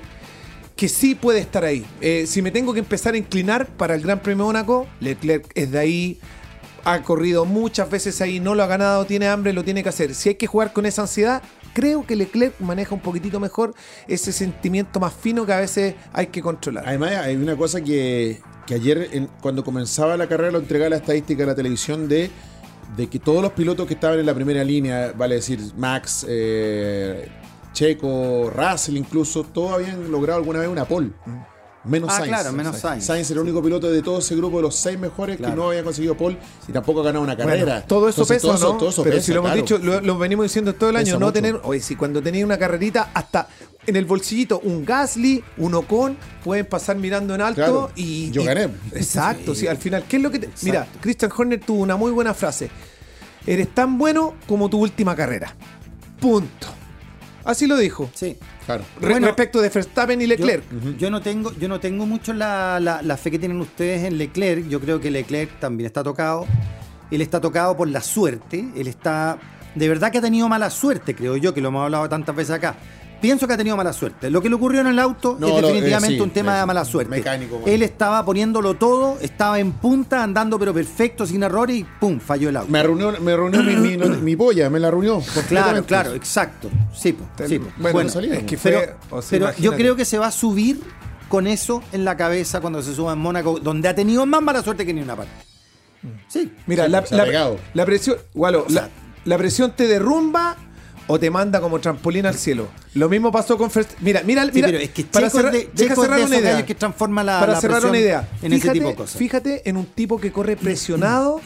Que 0.75 0.89
sí 0.89 1.15
puede 1.15 1.39
estar 1.39 1.63
ahí. 1.63 1.85
Eh, 2.01 2.25
si 2.27 2.41
me 2.41 2.51
tengo 2.51 2.73
que 2.73 2.79
empezar 2.79 3.13
a 3.13 3.17
inclinar 3.17 3.65
para 3.65 3.95
el 3.95 4.01
Gran 4.01 4.19
Premio 4.19 4.43
Mónaco, 4.43 4.85
Leclerc 4.99 5.49
es 5.55 5.71
de 5.71 5.79
ahí, 5.79 6.19
ha 6.85 7.01
corrido 7.01 7.45
muchas 7.45 7.89
veces 7.89 8.21
ahí, 8.21 8.39
no 8.39 8.55
lo 8.55 8.63
ha 8.63 8.67
ganado, 8.67 9.05
tiene 9.05 9.27
hambre, 9.27 9.51
lo 9.53 9.63
tiene 9.63 9.83
que 9.83 9.89
hacer. 9.89 10.13
Si 10.15 10.29
hay 10.29 10.35
que 10.35 10.47
jugar 10.47 10.71
con 10.71 10.85
esa 10.85 11.01
ansiedad, 11.01 11.41
creo 11.73 12.05
que 12.05 12.15
Leclerc 12.15 12.59
maneja 12.61 12.93
un 12.95 13.01
poquitito 13.01 13.39
mejor 13.39 13.73
ese 14.07 14.31
sentimiento 14.31 14.99
más 14.99 15.13
fino 15.13 15.45
que 15.45 15.53
a 15.53 15.59
veces 15.59 15.95
hay 16.13 16.27
que 16.27 16.41
controlar. 16.41 16.83
Además, 16.87 17.11
hay 17.13 17.35
una 17.35 17.57
cosa 17.57 17.81
que, 17.81 18.39
que 18.67 18.75
ayer, 18.75 19.09
en- 19.11 19.27
cuando 19.41 19.63
comenzaba 19.63 20.15
la 20.15 20.27
carrera, 20.27 20.51
lo 20.51 20.59
entregaba 20.59 20.89
la 20.91 20.97
estadística 20.97 21.41
de 21.41 21.47
la 21.47 21.55
televisión 21.55 22.07
de, 22.07 22.29
de 22.95 23.07
que 23.07 23.17
todos 23.19 23.41
los 23.41 23.51
pilotos 23.53 23.87
que 23.87 23.95
estaban 23.95 24.19
en 24.19 24.25
la 24.27 24.33
primera 24.35 24.63
línea, 24.63 25.11
vale 25.17 25.35
decir, 25.35 25.59
Max, 25.75 26.23
eh, 26.29 27.27
Checo, 27.73 28.51
Russell 28.55 28.95
incluso, 28.95 29.43
todos 29.43 29.73
habían 29.73 30.11
logrado 30.11 30.39
alguna 30.39 30.59
vez 30.59 30.69
una 30.69 30.85
pole. 30.85 31.09
Menos 31.85 32.09
Ah, 32.11 32.17
Sainz. 32.17 32.27
claro, 32.29 32.51
menos 32.51 32.77
Sainz. 32.77 33.05
Sainz 33.05 33.29
era 33.31 33.39
el 33.41 33.43
único 33.47 33.61
piloto 33.61 33.91
de 33.91 34.01
todo 34.01 34.19
ese 34.19 34.35
grupo 34.35 34.57
de 34.57 34.63
los 34.63 34.75
seis 34.75 34.97
mejores 34.99 35.37
Claro. 35.37 35.53
que 35.53 35.59
no 35.59 35.67
había 35.69 35.83
conseguido 35.83 36.15
pole 36.17 36.37
y 36.67 36.71
tampoco 36.71 37.01
ha 37.01 37.03
ganado 37.03 37.23
una 37.23 37.37
carrera. 37.37 37.63
Bueno, 37.63 37.83
todo 37.87 38.09
eso 38.09 38.21
Entonces, 38.23 38.37
pesa, 38.37 38.47
todo 38.47 38.55
eso- 38.57 38.73
¿no? 38.73 38.79
todo 38.79 38.89
eso 38.89 39.03
Pero 39.03 39.15
pesa, 39.15 39.25
si 39.25 39.31
lo 39.33 39.39
hemos 39.39 39.51
claro. 39.51 39.61
dicho, 39.61 39.77
lo, 39.77 40.01
lo 40.01 40.17
venimos 40.17 40.43
diciendo 40.45 40.73
todo 40.75 40.89
el 40.89 40.95
año, 40.95 41.05
Pesa 41.05 41.19
no 41.19 41.25
mucho. 41.27 41.33
tener, 41.33 41.59
oye, 41.63 41.79
si 41.79 41.95
cuando 41.95 42.21
tenéis 42.23 42.43
una 42.43 42.57
carrerita, 42.57 43.11
hasta 43.13 43.47
en 43.87 43.95
el 43.95 44.05
bolsillito, 44.05 44.59
un 44.63 44.83
Gasly, 44.83 45.43
un 45.57 45.75
Ocon, 45.75 46.17
pueden 46.43 46.65
pasar 46.65 46.97
mirando 46.97 47.35
en 47.35 47.41
alto 47.41 47.55
Claro, 47.55 47.91
y. 47.95 48.31
yo 48.31 48.41
y- 48.41 48.45
gané. 48.45 48.69
Exacto, 48.93 49.53
sí, 49.53 49.67
al 49.67 49.77
final, 49.77 50.05
¿qué 50.09 50.17
es 50.17 50.23
lo 50.23 50.31
que 50.31 50.39
te- 50.39 50.49
Mira, 50.63 50.87
Christian 51.01 51.31
Horner 51.37 51.59
tuvo 51.59 51.81
una 51.83 51.95
muy 51.95 52.11
buena 52.11 52.33
frase. 52.33 52.69
Eres 53.45 53.73
tan 53.75 53.99
bueno 53.99 54.33
como 54.47 54.69
tu 54.69 54.79
última 54.79 55.15
carrera. 55.15 55.55
Punto. 56.19 56.67
Así 57.45 57.67
lo 57.67 57.77
dijo. 57.77 58.09
Sí. 58.13 58.35
Claro. 58.65 58.83
Re- 58.99 59.11
Bueno, 59.11 59.27
respecto 59.27 59.61
de 59.61 59.69
Verstappen 59.69 60.19
y 60.21 60.27
Leclerc. 60.27 60.63
Yo, 60.83 60.91
yo 60.97 61.09
no 61.11 61.21
tengo, 61.21 61.53
yo 61.53 61.67
no 61.67 61.79
tengo 61.79 62.05
mucho 62.05 62.33
la, 62.33 62.79
la- 62.81 63.01
la 63.01 63.15
fe 63.17 63.31
que 63.31 63.39
tienen 63.39 63.61
ustedes 63.61 64.03
en 64.03 64.17
Leclerc. 64.17 64.67
Yo 64.67 64.81
creo 64.81 64.99
que 64.99 65.09
Leclerc 65.11 65.59
también 65.59 65.85
está 65.85 66.03
tocado. 66.03 66.45
Él 67.11 67.21
está 67.21 67.39
tocado 67.39 67.77
por 67.77 67.87
la 67.87 68.01
suerte. 68.01 68.67
Él 68.75 68.87
está. 68.87 69.37
De 69.75 69.87
verdad 69.89 70.11
que 70.11 70.17
ha 70.17 70.21
tenido 70.21 70.47
mala 70.49 70.69
suerte, 70.69 71.13
creo 71.15 71.35
yo, 71.37 71.53
que 71.53 71.61
lo 71.61 71.67
hemos 71.67 71.83
hablado 71.83 72.07
tantas 72.09 72.35
veces 72.35 72.55
acá. 72.55 72.75
Pienso 73.21 73.47
que 73.47 73.53
ha 73.53 73.57
tenido 73.57 73.75
mala 73.77 73.91
suerte. 73.93 74.29
Lo 74.29 74.41
que 74.41 74.49
le 74.49 74.55
ocurrió 74.55 74.81
en 74.81 74.87
el 74.87 74.99
auto 74.99 75.37
No, 75.39 75.47
es 75.47 75.61
lo- 75.61 75.67
definitivamente 75.67 76.15
eh, 76.15 76.17
sí, 76.17 76.21
un 76.23 76.29
tema 76.31 76.59
de 76.59 76.65
mala 76.65 76.85
suerte. 76.85 77.09
mecánico, 77.09 77.57
bueno. 77.57 77.67
Él 77.73 77.81
estaba 77.81 78.23
poniéndolo 78.23 78.75
todo, 78.75 79.17
estaba 79.21 79.59
en 79.59 79.71
punta, 79.71 80.21
andando 80.23 80.59
pero 80.59 80.73
perfecto, 80.73 81.25
sin 81.25 81.41
errores 81.43 81.77
y 81.77 81.83
¡pum! 81.99 82.19
falló 82.19 82.49
el 82.49 82.57
auto. 82.57 82.71
Me 82.71 82.83
reunió, 82.83 83.11
me 83.19 83.35
reunió 83.35 83.63
mi, 83.63 83.75
mi, 83.75 83.97
mi 83.97 84.35
polla, 84.35 84.69
me 84.69 84.79
la 84.79 84.91
reunió. 84.91 85.21
Claro, 85.47 85.83
claro, 85.85 86.13
exacto. 86.13 86.69
Sí, 86.93 87.13
po, 87.13 87.25
sí, 87.47 87.59
po. 87.59 87.67
Bueno, 87.77 87.93
Bueno, 87.93 88.19
es 88.33 88.43
que 88.43 88.57
Pero, 88.57 88.79
fue. 88.79 89.17
o 89.17 89.21
sea, 89.21 89.39
pero 89.39 89.51
yo 89.59 89.71
creo 89.73 89.95
que 89.95 90.05
se 90.05 90.17
va 90.19 90.27
a 90.27 90.31
subir 90.31 90.81
con 91.29 91.47
eso 91.47 91.81
en 91.91 92.05
la 92.05 92.15
cabeza 92.17 92.61
cuando 92.61 92.81
se 92.83 92.93
suba 92.93 93.13
en 93.13 93.19
Mónaco, 93.19 93.59
donde 93.59 93.87
ha 93.89 93.95
tenido 93.95 94.25
más 94.25 94.41
mala 94.41 94.61
suerte 94.61 94.85
que 94.85 94.93
ni 94.93 95.01
una 95.01 95.15
parte. 95.15 95.31
Sí. 96.27 96.51
Mira, 96.67 96.85
Sí, 96.85 96.91
la, 96.91 97.03
la- 97.09 97.23
pegado. 97.23 97.57
la 97.73 97.85
presión, 97.85 98.17
Gualo, 98.33 98.65
O 98.67 98.69
sea- 98.69 98.83
la, 98.83 98.89
la 99.25 99.37
presión 99.39 99.71
te 99.75 99.87
derrumba 99.87 100.55
o 101.07 101.19
te 101.19 101.29
manda 101.29 101.61
como 101.61 101.79
trampolín 101.79 102.25
al 102.25 102.35
cielo. 102.35 102.67
Lo 102.95 103.09
mismo 103.09 103.31
pasó 103.31 103.57
con 103.57 103.69
Verst- 103.69 103.95
Mira, 104.01 104.21
mira, 104.25 104.43
Sí, 104.45 104.51
mira. 104.53 104.67
pero 104.67 104.79
es 104.79 104.89
que 104.89 105.03
para 105.03 105.29
cerrar, 105.29 105.51
de- 105.51 105.69
deja 105.73 105.95
cerrar 105.95 106.19
de 106.19 106.25
una 106.25 106.37
idea. 106.37 106.65
que 106.65 106.75
transforma 106.75 107.23
la- 107.23 107.39
para 107.39 107.53
la 107.53 107.61
cerrar 107.61 107.85
una 107.85 107.97
idea. 107.99 108.27
en 108.41 108.53
ese 108.53 108.61
fíjate, 108.61 108.79
tipo 108.79 108.89
de 108.89 108.95
cosas. 108.95 109.17
Fíjate 109.17 109.69
en 109.69 109.77
un 109.77 109.85
tipo 109.85 110.19
que 110.19 110.31
corre 110.31 110.55
presionado 110.57 111.41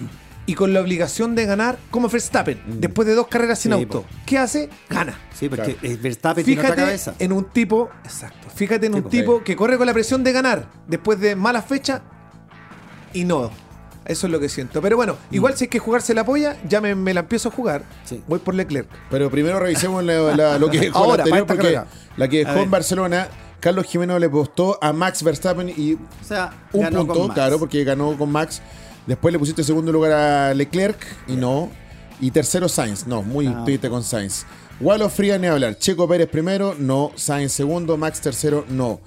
y 0.45 0.53
con 0.55 0.73
la 0.73 0.79
obligación 0.81 1.35
de 1.35 1.45
ganar 1.45 1.77
como 1.91 2.07
Verstappen, 2.09 2.59
después 2.79 3.07
de 3.07 3.13
dos 3.15 3.27
carreras 3.27 3.59
sin 3.59 3.71
Mm. 3.71 3.75
Sí, 3.75 3.83
auto. 3.83 4.01
po. 4.01 4.07
¿Qué 4.25 4.37
hace? 4.37 4.69
Gana. 4.89 5.19
Sí, 5.37 5.49
porque 5.49 5.75
Claro. 5.75 5.97
Verstappen 6.01 6.45
tiene 6.45 6.61
otra 6.61 6.73
Fíjate 6.73 6.85
cabeza. 6.89 7.13
en 7.19 7.31
un 7.33 7.43
tipo, 7.45 7.89
exacto. 8.03 8.47
Fíjate 8.55 8.85
en 8.87 8.93
Sí, 8.93 8.97
un 8.97 9.03
po. 9.03 9.09
tipo 9.09 9.43
que 9.43 9.55
corre 9.55 9.77
con 9.77 9.85
la 9.87 9.93
presión 9.93 10.23
de 10.23 10.31
ganar 10.31 10.67
después 10.87 11.19
de 11.19 11.35
malas 11.35 11.65
fechas 11.65 12.01
y 13.13 13.25
no. 13.25 13.51
Eso 14.09 14.27
es 14.27 14.31
lo 14.33 14.39
que 14.39 14.49
siento. 14.49 14.81
Pero 14.81 14.97
bueno, 14.97 15.15
igual 15.31 15.55
si 15.55 15.65
hay 15.65 15.67
que 15.69 15.79
jugarse 15.79 16.13
la 16.13 16.25
polla, 16.25 16.57
ya 16.67 16.81
me, 16.81 16.95
me 16.95 17.13
la 17.13 17.21
empiezo 17.21 17.49
a 17.49 17.51
jugar. 17.51 17.83
Sí. 18.05 18.21
Voy 18.27 18.39
por 18.39 18.55
Leclerc. 18.55 18.87
Pero 19.09 19.29
primero 19.29 19.59
revisemos 19.59 20.03
la- 20.03 20.35
la- 20.35 20.57
lo 20.59 20.69
que 20.69 20.79
dejó 20.79 20.97
Ahora, 20.97 21.17
la 21.17 21.23
anterior, 21.23 21.45
porque 21.47 21.61
carrera. 21.61 21.87
la 22.17 22.27
que 22.27 22.37
dejó 22.43 22.59
en 22.59 22.71
Barcelona, 22.71 23.27
Carlos 23.59 23.85
Jimeno 23.85 24.17
le 24.19 24.25
apostó 24.25 24.77
a 24.81 24.91
Max 24.93 25.21
Verstappen 25.23 25.69
y 25.69 25.93
O 25.93 25.99
sea, 26.27 26.51
un 26.73 26.81
ganó 26.81 26.97
punto, 26.99 27.13
con 27.13 27.27
Max. 27.27 27.33
claro, 27.35 27.59
porque 27.59 27.83
ganó 27.83 28.17
con 28.17 28.31
Max. 28.31 28.61
Después 29.05 29.31
le 29.31 29.39
pusiste 29.39 29.63
segundo 29.63 29.91
lugar 29.91 30.11
a 30.11 30.53
Leclerc 30.53 30.97
y 31.27 31.33
no. 31.35 31.69
Y 32.21 32.31
tercero 32.31 32.67
Sainz, 32.67 33.05
no, 33.07 33.21
muy 33.21 33.47
Ah. 33.47 33.61
triste 33.63 33.89
con 33.89 34.03
Sainz. 34.03 34.45
Wallo 34.81 35.07
Fría 35.09 35.37
ni 35.37 35.47
hablar. 35.47 35.77
Checo 35.77 36.07
Pérez 36.07 36.27
primero, 36.29 36.75
no. 36.77 37.11
Sainz 37.15 37.51
segundo, 37.51 37.95
Max 37.95 38.21
tercero, 38.21 38.65
no. 38.69 38.99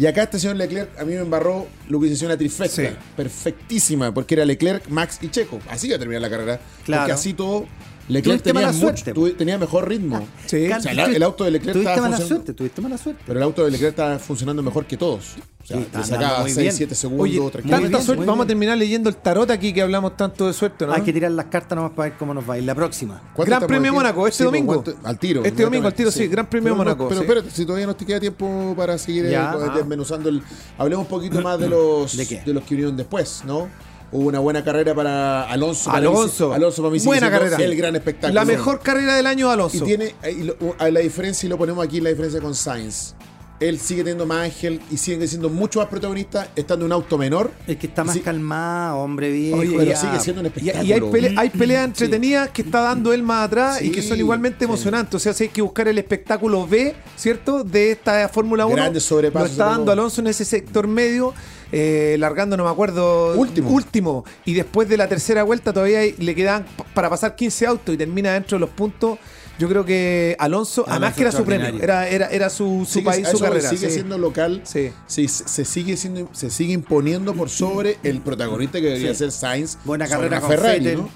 Y 0.00 0.06
acá 0.06 0.22
este 0.22 0.38
señor 0.38 0.56
Leclerc 0.56 0.98
a 0.98 1.04
mí 1.04 1.12
me 1.12 1.20
embarró 1.20 1.66
lo 1.88 2.00
que 2.00 2.06
se 2.08 2.14
hizo 2.14 2.24
una 2.26 2.36
trifecta. 2.38 2.74
Sí. 2.74 2.88
Perfectísima, 3.16 4.12
porque 4.14 4.34
era 4.34 4.44
Leclerc, 4.46 4.88
Max 4.88 5.18
y 5.20 5.28
Checo. 5.28 5.60
Así 5.68 5.88
iba 5.88 5.96
a 5.96 5.98
terminar 5.98 6.22
la 6.22 6.30
carrera. 6.30 6.60
Claro. 6.84 7.02
Porque 7.02 7.12
así 7.12 7.34
todo. 7.34 7.66
Leclerc 8.08 8.42
tenía, 8.42 8.62
mala 8.62 8.72
mucho- 8.72 8.80
suerte. 8.96 9.14
tuvi- 9.14 9.36
tenía 9.36 9.56
mejor 9.58 9.88
ritmo. 9.88 10.26
Sí. 10.46 10.68
O 10.72 10.80
sea, 10.80 10.90
el, 10.92 11.14
el 11.16 11.22
auto 11.22 11.44
de 11.44 11.50
Leclerc 11.52 11.74
Tuviste 11.74 11.90
estaba 11.92 12.08
mala 12.08 12.16
funcionando. 12.16 12.44
suerte, 12.46 12.54
tuviste 12.58 12.80
mala 12.80 12.98
suerte. 12.98 13.22
Pero 13.26 13.38
el 13.38 13.42
auto 13.44 13.64
de 13.64 13.70
Leclerc 13.70 13.90
estaba 13.92 14.18
funcionando 14.18 14.62
mejor 14.62 14.86
que 14.86 14.96
todos. 14.96 15.34
O 15.72 15.78
sea, 15.92 16.02
Sí, 16.02 16.08
sacaba 16.10 16.12
andando 16.28 16.40
muy 16.42 16.50
6, 16.50 16.58
bien. 16.62 16.72
7 16.74 16.94
segundos, 16.94 17.22
Oye, 17.24 17.38
tanta 17.62 17.78
bien, 17.78 17.90
suerte. 18.02 18.16
muy 18.16 18.26
Vamos 18.26 18.44
a 18.44 18.46
terminar 18.48 18.76
leyendo 18.78 19.08
el 19.08 19.16
tarot 19.16 19.50
aquí 19.50 19.72
que 19.72 19.82
hablamos 19.82 20.16
tanto 20.16 20.46
de 20.46 20.52
suerte, 20.52 20.86
¿no? 20.86 20.92
Hay 20.92 21.02
que 21.02 21.12
tirar 21.12 21.30
las 21.32 21.46
cartas 21.46 21.76
nomás 21.76 21.92
para 21.92 22.08
ver 22.10 22.18
cómo 22.18 22.34
nos 22.34 22.48
va 22.48 22.54
a 22.54 22.58
ir 22.58 22.64
la 22.64 22.74
próxima. 22.74 23.20
¿Cuánto 23.34 23.50
Gran 23.50 23.66
Premio 23.66 23.90
de? 23.92 23.96
Mónaco, 23.96 24.26
este 24.26 24.38
Sí, 24.44 24.50
pues, 24.50 24.62
domingo. 24.66 24.84
Al 25.04 25.18
tiro. 25.18 25.44
Este 25.44 25.62
domingo 25.62 25.86
al 25.86 25.94
tiro, 25.94 26.10
sí, 26.10 26.26
Gran 26.28 26.46
Premio 26.48 26.64
Pero 26.72 26.76
Mónaco, 26.76 27.08
Pero 27.08 27.20
espérate, 27.20 27.50
si 27.50 27.64
todavía 27.64 27.86
nos 27.86 27.96
te 27.96 28.04
queda 28.06 28.20
tiempo 28.20 28.74
para 28.76 28.98
seguir 28.98 29.26
eh, 29.26 29.38
desmenuzando 29.76 30.28
el. 30.28 30.42
Hablemos 30.78 31.04
un 31.04 31.10
poquito 31.10 31.40
más 31.40 31.58
de 31.58 31.68
los, 31.68 32.16
¿De 32.16 32.26
qué? 32.26 32.42
los 32.46 32.62
que 32.64 32.74
vinieron 32.74 32.96
después, 32.96 33.42
¿no? 33.46 33.68
Hubo 34.12 34.26
una 34.26 34.40
buena 34.40 34.64
carrera 34.64 34.92
para 34.92 35.44
Alonso. 35.44 35.84
para 35.86 35.98
Alonso. 35.98 36.48
mí- 36.48 36.54
Alonso 36.56 36.82
para 36.82 36.92
mí 36.92 36.98
Buena 37.04 37.30
carrera. 37.30 37.56
El 37.58 37.76
gran 37.76 37.94
espectáculo. 37.94 38.34
La 38.40 38.44
mejor 38.44 38.80
carrera 38.80 39.14
del 39.14 39.24
año 39.26 39.46
de 39.46 39.52
Alonso. 39.52 39.76
Y 39.76 39.80
tiene 39.82 40.14
eh, 40.24 40.32
y 40.36 40.42
lo- 40.42 40.56
a 40.80 40.90
la 40.90 40.98
diferencia, 40.98 41.46
y 41.46 41.50
lo 41.50 41.56
ponemos 41.56 41.84
aquí, 41.84 42.00
la 42.00 42.10
diferencia 42.10 42.40
con 42.40 42.52
Sainz. 42.56 43.14
Él 43.60 43.78
sigue 43.78 44.02
teniendo 44.02 44.24
más 44.24 44.44
ángel 44.46 44.80
y 44.90 44.96
sigue 44.96 45.28
siendo 45.28 45.50
mucho 45.50 45.80
más 45.80 45.88
protagonista 45.88 46.48
estando 46.56 46.86
en 46.86 46.92
un 46.92 46.92
auto 46.94 47.18
menor. 47.18 47.50
El 47.66 47.76
que 47.76 47.88
está 47.88 48.04
más 48.04 48.14
Sí. 48.14 48.20
calmado, 48.20 48.96
hombre 48.98 49.30
viejo. 49.30 49.58
Oye, 49.58 49.76
pero 49.76 49.90
ya. 49.90 49.96
sigue 49.96 50.18
siendo 50.18 50.40
un 50.40 50.46
espectáculo. 50.46 50.82
y 50.84 50.92
hay, 50.92 51.00
pele- 51.00 51.34
hay 51.36 51.50
peleas 51.50 51.84
entretenidas 51.84 52.48
que 52.50 52.62
está 52.62 52.80
dando 52.80 53.12
él 53.12 53.22
más 53.22 53.46
atrás 53.46 53.82
y 53.82 53.90
que 53.92 54.00
son 54.00 54.18
igualmente 54.18 54.60
sí. 54.60 54.64
emocionantes. 54.64 55.14
O 55.14 55.18
sea, 55.18 55.34
si 55.34 55.44
hay 55.44 55.50
que 55.50 55.60
buscar 55.60 55.88
el 55.88 55.98
espectáculo 55.98 56.66
B, 56.66 56.94
¿cierto? 57.16 57.62
De 57.62 57.92
esta 57.92 58.28
Fórmula 58.30 58.64
1. 58.64 58.76
Grandes 58.76 59.02
sobrepasos 59.02 59.48
Lo 59.48 59.52
está 59.52 59.64
dando. 59.66 59.92
Alonso 59.92 60.22
en 60.22 60.28
ese 60.28 60.46
sector 60.46 60.86
medio, 60.88 61.34
eh, 61.70 62.16
largando, 62.18 62.56
no 62.56 62.64
me 62.64 62.70
acuerdo. 62.70 63.34
Último. 63.38 63.68
Último. 63.70 64.24
Y 64.46 64.54
después 64.54 64.88
de 64.88 64.96
la 64.96 65.06
tercera 65.06 65.42
vuelta 65.42 65.72
todavía 65.74 66.00
le 66.16 66.34
quedan 66.34 66.64
para 66.94 67.10
pasar 67.10 67.36
15 67.36 67.66
autos 67.66 67.94
y 67.94 67.98
termina 67.98 68.32
dentro 68.32 68.56
de 68.56 68.60
los 68.60 68.70
puntos. 68.70 69.18
Yo 69.60 69.68
creo 69.68 69.84
que 69.84 70.34
Alonso, 70.38 70.80
Alonso 70.86 70.90
además 70.90 71.14
que 71.14 71.20
era 71.20 71.32
su 71.32 71.44
premio, 71.44 71.68
era, 71.82 72.08
era, 72.08 72.28
era 72.30 72.48
su, 72.50 72.86
su 72.88 73.00
Sigue- 73.00 73.04
país, 73.04 73.28
su 73.28 73.38
carrera. 73.38 73.68
Sigue 73.68 73.88
sí. 73.88 73.92
siendo 73.94 74.16
local. 74.16 74.62
Sí. 74.64 74.90
Sí, 75.06 75.28
se, 75.28 75.64
sigue 75.66 75.96
siendo, 75.98 76.28
se 76.32 76.48
sigue 76.50 76.72
imponiendo 76.72 77.34
por 77.34 77.50
sobre 77.50 77.98
el 78.02 78.22
protagonista 78.22 78.80
que 78.80 78.86
debería 78.86 79.12
Sí. 79.12 79.18
ser 79.18 79.32
Sainz. 79.32 79.76
Buena 79.84 80.08
carrera 80.08 80.40
con 80.40 80.48
Ferrari, 80.48 80.78
Vettel. 80.82 80.98
¿no? 81.00 81.08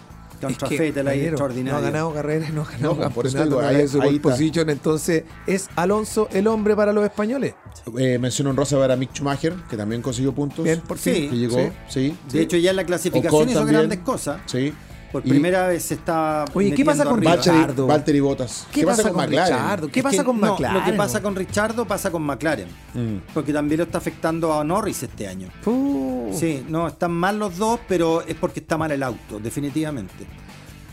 Contra 0.42 0.68
Es 0.68 0.74
que, 0.74 0.78
Vettel 0.78 1.08
ahí 1.08 1.20
extraordinario. 1.24 1.72
No 1.72 1.78
ha 1.78 1.90
ganado 1.90 2.12
carreras, 2.12 2.52
no 2.52 2.62
ha 2.62 2.70
ganado 2.70 2.94
No, 2.96 3.10
por 3.10 3.26
eso 3.26 3.42
digo, 3.42 3.62
no 3.62 3.66
ahí- 3.66 3.88
su 3.88 4.02
ahí 4.02 4.18
position, 4.18 4.68
entonces 4.68 5.24
es 5.46 5.70
Alonso 5.74 6.28
el 6.32 6.46
hombre 6.48 6.76
para 6.76 6.92
los 6.92 7.02
españoles. 7.02 7.54
Eh, 7.98 8.18
menciono 8.18 8.50
en 8.50 8.56
rosa 8.56 8.76
para 8.78 8.94
Mick 8.94 9.14
Schumacher, 9.14 9.54
que 9.70 9.76
también 9.78 10.02
consiguió 10.02 10.34
puntos. 10.34 10.62
Bien, 10.64 10.82
por 10.82 10.98
Sí. 10.98 11.12
fin. 11.14 11.30
Que 11.30 11.36
llegó, 11.38 11.70
sí. 11.88 12.14
De 12.30 12.42
hecho, 12.42 12.58
ya 12.58 12.70
en 12.70 12.76
la 12.76 12.84
clasificación 12.84 13.34
Ocon 13.34 13.48
hizo 13.48 13.58
también. 13.60 13.78
grandes 13.78 13.98
cosas. 14.00 14.40
Sí. 14.44 14.74
Por 15.14 15.24
Y 15.24 15.30
primera 15.30 15.68
vez 15.68 15.84
se 15.84 15.94
está. 15.94 16.44
Oye, 16.54 16.74
¿qué 16.74 16.84
pasa 16.84 17.04
con. 17.04 17.20
Valtteri, 17.20 17.56
Richardo? 17.56 17.86
Valtteri 17.86 18.18
Bottas. 18.18 18.66
¿Qué 18.72 18.84
pasa 18.84 19.10
con 19.10 19.16
McLaren? 19.18 19.54
Richardo? 19.54 19.88
¿Qué 19.88 20.00
Es 20.00 20.02
pasa 20.02 20.16
que 20.16 20.24
con 20.24 20.40
no, 20.40 20.52
McLaren? 20.54 20.76
Lo 20.76 20.84
que 20.84 20.92
pasa 20.94 21.22
con 21.22 21.36
Richardo 21.36 21.84
pasa 21.84 22.10
con 22.10 22.22
McLaren. 22.22 22.66
Mm. 22.94 23.18
Porque 23.32 23.52
también 23.52 23.78
lo 23.78 23.84
está 23.84 23.98
afectando 23.98 24.52
a 24.52 24.64
Norris 24.64 25.04
este 25.04 25.28
año. 25.28 25.50
Puh. 25.62 26.32
Sí, 26.32 26.66
no, 26.68 26.88
están 26.88 27.12
mal 27.12 27.38
los 27.38 27.56
dos, 27.56 27.78
pero 27.86 28.22
es 28.22 28.34
porque 28.34 28.58
está 28.58 28.76
mal 28.76 28.90
el 28.90 29.04
auto, 29.04 29.38
definitivamente. 29.38 30.26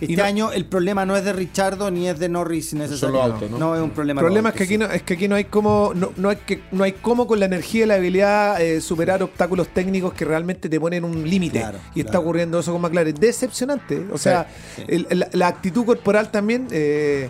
Este 0.01 0.15
no- 0.17 0.23
año 0.23 0.51
el 0.51 0.65
problema 0.65 1.05
no 1.05 1.15
es 1.15 1.23
de 1.23 1.31
Richardo 1.33 1.91
ni 1.91 2.07
es 2.07 2.17
de 2.19 2.27
Norris 2.27 2.73
necesariamente. 2.73 3.45
Autos, 3.45 3.59
¿no? 3.59 3.75
es 3.75 3.81
un 3.81 3.91
problema. 3.91 4.21
El 4.21 4.25
problema 4.25 4.49
es 4.49 4.55
que 4.55 4.63
aquí 4.63 4.77
no, 4.77 4.85
es 4.85 5.03
que 5.03 5.13
aquí 5.13 5.27
no 5.27 5.35
hay 5.35 5.45
como 5.45 5.91
no, 5.95 6.11
no 6.17 6.29
hay 6.29 6.37
que 6.37 6.61
no 6.71 6.83
hay 6.83 6.93
como 6.93 7.27
con 7.27 7.39
la 7.39 7.45
energía 7.45 7.83
y 7.83 7.87
la 7.87 7.95
habilidad 7.95 8.59
eh, 8.61 8.81
superar 8.81 9.21
obstáculos 9.23 9.67
técnicos 9.69 10.13
que 10.13 10.25
realmente 10.25 10.69
te 10.69 10.79
ponen 10.79 11.03
un 11.03 11.29
límite 11.29 11.59
Claro, 11.59 11.77
y 11.95 12.01
está 12.01 12.19
ocurriendo 12.19 12.59
eso 12.59 12.71
con 12.73 12.81
McLaren 12.81 13.13
decepcionante 13.15 14.05
o 14.11 14.17
sea 14.17 14.47
sí. 14.75 14.83
el- 14.87 15.07
la, 15.19 15.27
la 15.33 15.47
actitud 15.47 15.85
corporal 15.85 16.31
también 16.31 16.67
eh, 16.71 17.29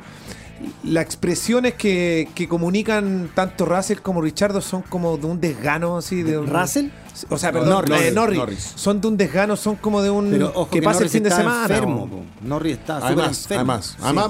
las 0.84 1.04
expresiones 1.06 1.74
que, 1.76 2.30
que 2.36 2.48
comunican 2.48 3.30
tanto 3.36 3.66
Russell 3.66 4.00
como 4.00 4.22
Richardo 4.22 4.62
son 4.62 4.82
como 4.84 5.18
de 5.18 5.26
un 5.28 5.40
desgano 5.42 5.98
así 5.98 6.24
de 6.24 6.38
un, 6.38 6.48
¿Russell? 6.48 6.88
o 7.30 7.38
sea 7.38 7.52
No, 7.52 7.60
perdón 7.60 7.70
Norris, 7.90 8.14
Norris. 8.14 8.38
Norris. 8.40 8.72
son 8.76 9.02
de 9.02 9.08
un 9.08 9.18
desgano 9.18 9.56
son 9.56 9.76
como 9.76 10.02
de 10.02 10.10
un 10.10 10.30
Pero 10.32 10.50
ojo 10.50 10.70
que 10.70 10.80
que, 10.80 10.86
pasa 10.86 11.04
el 11.04 11.10
fin 11.10 11.24
de 11.24 11.30
semana 11.32 11.62
enfermo. 11.64 12.08
po. 12.10 12.24
Norris 12.42 12.74
está 12.78 12.96
súper 12.96 13.08
Además, 13.08 13.42
enfermo. 13.42 13.60
además, 13.60 13.86
Sí. 13.86 13.96
además, 14.02 14.30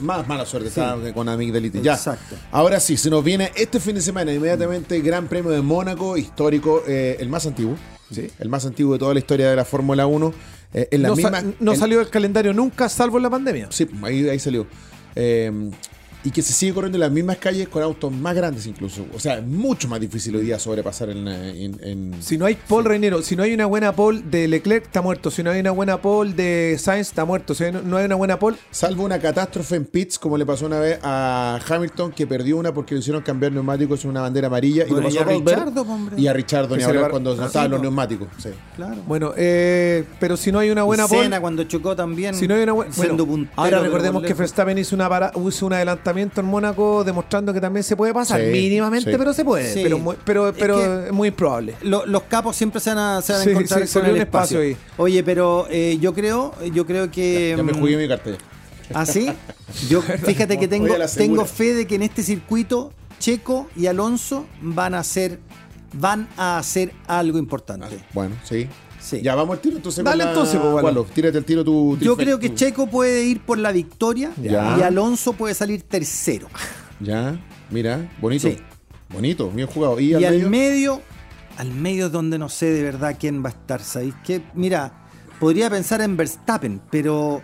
más 0.00 0.26
mala 0.28 0.46
suerte 0.46 0.70
Sí. 0.70 0.80
está 0.80 0.96
con 1.14 1.28
amigdalitis. 1.28 1.82
Ya. 1.82 1.94
Exacto. 1.94 2.36
Ahora 2.50 2.80
sí, 2.80 2.96
se 2.96 3.08
nos 3.10 3.22
viene 3.22 3.52
este 3.54 3.78
fin 3.80 3.94
de 3.94 4.00
semana 4.00 4.32
inmediatamente 4.32 5.00
Gran 5.00 5.28
Premio 5.28 5.50
de 5.50 5.62
Mónaco, 5.62 6.16
histórico, 6.16 6.82
eh, 6.88 7.16
el 7.20 7.28
más 7.28 7.46
antiguo. 7.46 7.76
Sí. 8.10 8.28
El 8.38 8.48
más 8.48 8.66
antiguo 8.66 8.92
de 8.94 8.98
toda 8.98 9.14
la 9.14 9.20
historia 9.20 9.48
de 9.50 9.56
la 9.56 9.64
Fórmula 9.64 10.06
1. 10.06 10.32
eh, 10.74 10.88
en 10.90 11.02
la 11.02 11.08
no, 11.10 11.16
sa- 11.16 11.30
misma, 11.30 11.52
no 11.60 11.72
en- 11.74 11.78
salió 11.78 11.98
del 11.98 12.08
calendario 12.08 12.54
nunca 12.54 12.88
salvo 12.88 13.18
en 13.18 13.24
la 13.24 13.28
pandemia 13.28 13.66
Sí, 13.70 13.86
ahí, 14.04 14.26
ahí 14.30 14.38
salió. 14.38 14.66
Eh, 15.14 15.70
y 16.24 16.30
que 16.30 16.42
se 16.42 16.52
sigue 16.52 16.72
corriendo 16.72 16.96
en 16.96 17.00
las 17.00 17.10
mismas 17.10 17.36
calles 17.38 17.68
con 17.68 17.82
autos 17.82 18.12
más 18.12 18.34
grandes 18.34 18.66
incluso. 18.66 19.04
O 19.14 19.18
sea, 19.18 19.38
es 19.38 19.44
mucho 19.46 19.88
más 19.88 20.00
difícil 20.00 20.36
hoy 20.36 20.42
día 20.44 20.58
sobrepasar 20.58 21.10
en... 21.10 21.26
en- 21.28 21.80
en- 21.82 22.14
Si 22.22 22.38
no 22.38 22.44
hay 22.46 22.56
Paul 22.68 22.84
Reinero, 22.84 23.22
si 23.22 23.34
no 23.36 23.42
hay 23.42 23.52
una 23.54 23.66
buena 23.66 23.92
Paul 23.94 24.30
de 24.30 24.46
Leclerc, 24.48 24.84
está 24.84 25.02
muerto. 25.02 25.30
Si 25.30 25.42
no 25.42 25.50
hay 25.50 25.60
una 25.60 25.72
buena 25.72 26.00
Paul 26.00 26.36
de 26.36 26.76
Sainz, 26.78 27.08
está 27.08 27.24
muerto. 27.24 27.54
Si 27.54 27.64
no 27.84 27.96
hay 27.96 28.04
una 28.04 28.14
buena 28.14 28.38
Paul, 28.38 28.56
Salvo 28.70 29.04
una 29.04 29.18
catástrofe 29.18 29.76
en 29.76 29.84
pits, 29.84 30.18
como 30.18 30.36
le 30.38 30.46
pasó 30.46 30.66
una 30.66 30.78
vez 30.78 30.98
a 31.02 31.58
Hamilton, 31.68 32.12
que 32.12 32.26
perdió 32.26 32.56
una 32.56 32.72
porque 32.72 32.94
le 32.94 33.00
hicieron 33.00 33.22
cambiar 33.22 33.52
neumáticos 33.52 34.04
en 34.04 34.10
una 34.10 34.20
bandera 34.20 34.46
amarilla. 34.46 34.84
Bueno, 34.88 35.08
y 35.08 35.12
y 35.12 35.14
lo 35.14 35.20
a 35.20 35.24
pasó 35.24 35.30
a 35.30 35.32
Rosberg. 35.34 35.58
Richardo, 35.58 35.82
hombre. 35.92 36.20
Y 36.20 36.26
a 36.28 36.32
Richardo, 36.32 36.76
ni 36.76 36.82
hablar 36.82 37.10
cuando 37.10 37.34
no 37.34 37.46
estaban 37.46 37.70
los 37.70 37.80
neumáticos. 37.82 38.28
Sí. 38.38 38.50
Claro. 38.76 38.96
bueno, 39.06 39.32
eh, 39.36 40.04
pero 40.20 40.36
si 40.36 40.52
no 40.52 40.58
hay 40.60 40.70
una 40.70 40.84
buena 40.84 41.04
y 41.04 41.08
Paul, 41.08 41.40
cuando 41.40 41.64
chocó 41.64 41.96
también. 41.96 42.34
si 42.34 42.46
no 42.46 42.54
hay 42.54 42.62
una 42.62 42.72
buena. 42.72 42.92
siendo 42.92 43.26
Bueno, 43.26 43.48
ahora 43.56 43.80
recordemos 43.80 44.22
que. 44.22 44.34
Verstappen 44.34 44.78
hizo, 44.78 44.94
una 44.96 45.08
para- 45.08 45.32
hizo 45.48 45.66
un 45.66 45.72
en 46.40 46.46
Mónaco 46.46 47.04
demostrando 47.04 47.52
que 47.52 47.60
también 47.60 47.82
se 47.84 47.96
puede 47.96 48.12
pasar. 48.14 48.40
Sí, 48.40 48.46
mínimamente, 48.50 49.10
sí. 49.10 49.16
pero 49.18 49.32
se 49.32 49.44
puede. 49.44 49.72
Sí. 49.72 49.80
Pero, 49.82 49.98
muy- 49.98 50.16
pero, 50.24 50.48
Es 50.48 50.54
que- 50.56 51.12
muy 51.12 51.28
improbable. 51.28 51.74
Lo- 51.82 52.06
los 52.06 52.22
capos 52.24 52.56
siempre 52.56 52.80
se 52.80 52.90
van 52.90 52.98
a, 52.98 53.22
se 53.22 53.32
van 53.32 53.40
a 53.40 53.50
encontrar 53.50 53.88
con 53.88 54.04
el 54.06 54.12
un 54.12 54.16
espacio 54.18 54.60
espacio. 54.60 54.60
ahí. 54.60 54.76
Oye, 54.96 55.22
pero 55.24 55.66
eh, 55.70 55.98
yo 56.00 56.12
creo, 56.14 56.54
yo 56.72 56.86
creo 56.86 57.10
que. 57.10 57.54
Ya 57.56 57.62
me 57.62 57.72
mm, 57.72 57.78
jugué 57.80 57.96
mi 57.96 58.08
cartel. 58.08 58.38
¿Ah, 58.94 59.06
sí? 59.06 59.28
Yo, 59.88 60.02
fíjate 60.24 60.58
que 60.58 60.68
tengo, 60.68 61.44
fe 61.46 61.74
de 61.74 61.86
que 61.86 61.94
en 61.94 62.02
este 62.02 62.22
circuito 62.22 62.92
Checo 63.18 63.68
y 63.76 63.86
Alonso 63.86 64.46
van 64.60 64.94
a 64.94 64.98
hacer, 64.98 65.38
van 65.92 66.28
a 66.36 66.58
hacer 66.58 66.92
algo 67.06 67.38
importante. 67.38 67.98
Bueno, 68.12 68.36
sí. 68.44 68.68
Sí. 69.02 69.20
Ya 69.20 69.34
vamos 69.34 69.56
al 69.56 69.60
tiro 69.60 69.76
entonces. 69.76 70.04
Dale 70.04 70.22
la- 70.24 70.30
entonces, 70.30 70.60
pues, 70.60 70.80
bueno. 70.82 71.04
Tírate 71.04 71.38
el 71.38 71.44
tiro 71.44 71.64
tu. 71.64 71.98
Yo 71.98 72.16
creo 72.16 72.38
que 72.38 72.54
Checo 72.54 72.86
puede 72.86 73.24
ir 73.24 73.40
por 73.40 73.58
la 73.58 73.72
victoria 73.72 74.30
Ya. 74.40 74.76
y 74.78 74.82
Alonso 74.82 75.32
puede 75.32 75.54
salir 75.54 75.82
tercero. 75.82 76.48
Ya, 77.00 77.36
mira, 77.70 78.10
bonito. 78.20 78.48
Sí. 78.48 78.58
Bonito, 79.12 79.50
bien 79.50 79.66
jugado. 79.66 79.98
Y, 80.00 80.12
Y, 80.12 80.14
al 80.14 80.24
al 80.24 80.48
medio? 80.48 81.02
al 81.58 81.70
medio 81.72 82.06
es 82.06 82.12
donde 82.12 82.38
no 82.38 82.48
sé 82.48 82.66
de 82.66 82.82
verdad 82.82 83.16
quién 83.18 83.42
va 83.44 83.48
a 83.48 83.52
estar. 83.52 83.82
¿Sabéis 83.82 84.14
qué? 84.24 84.42
Mira, 84.54 85.04
podría 85.40 85.68
pensar 85.68 86.00
en 86.00 86.16
Verstappen, 86.16 86.80
pero 86.90 87.42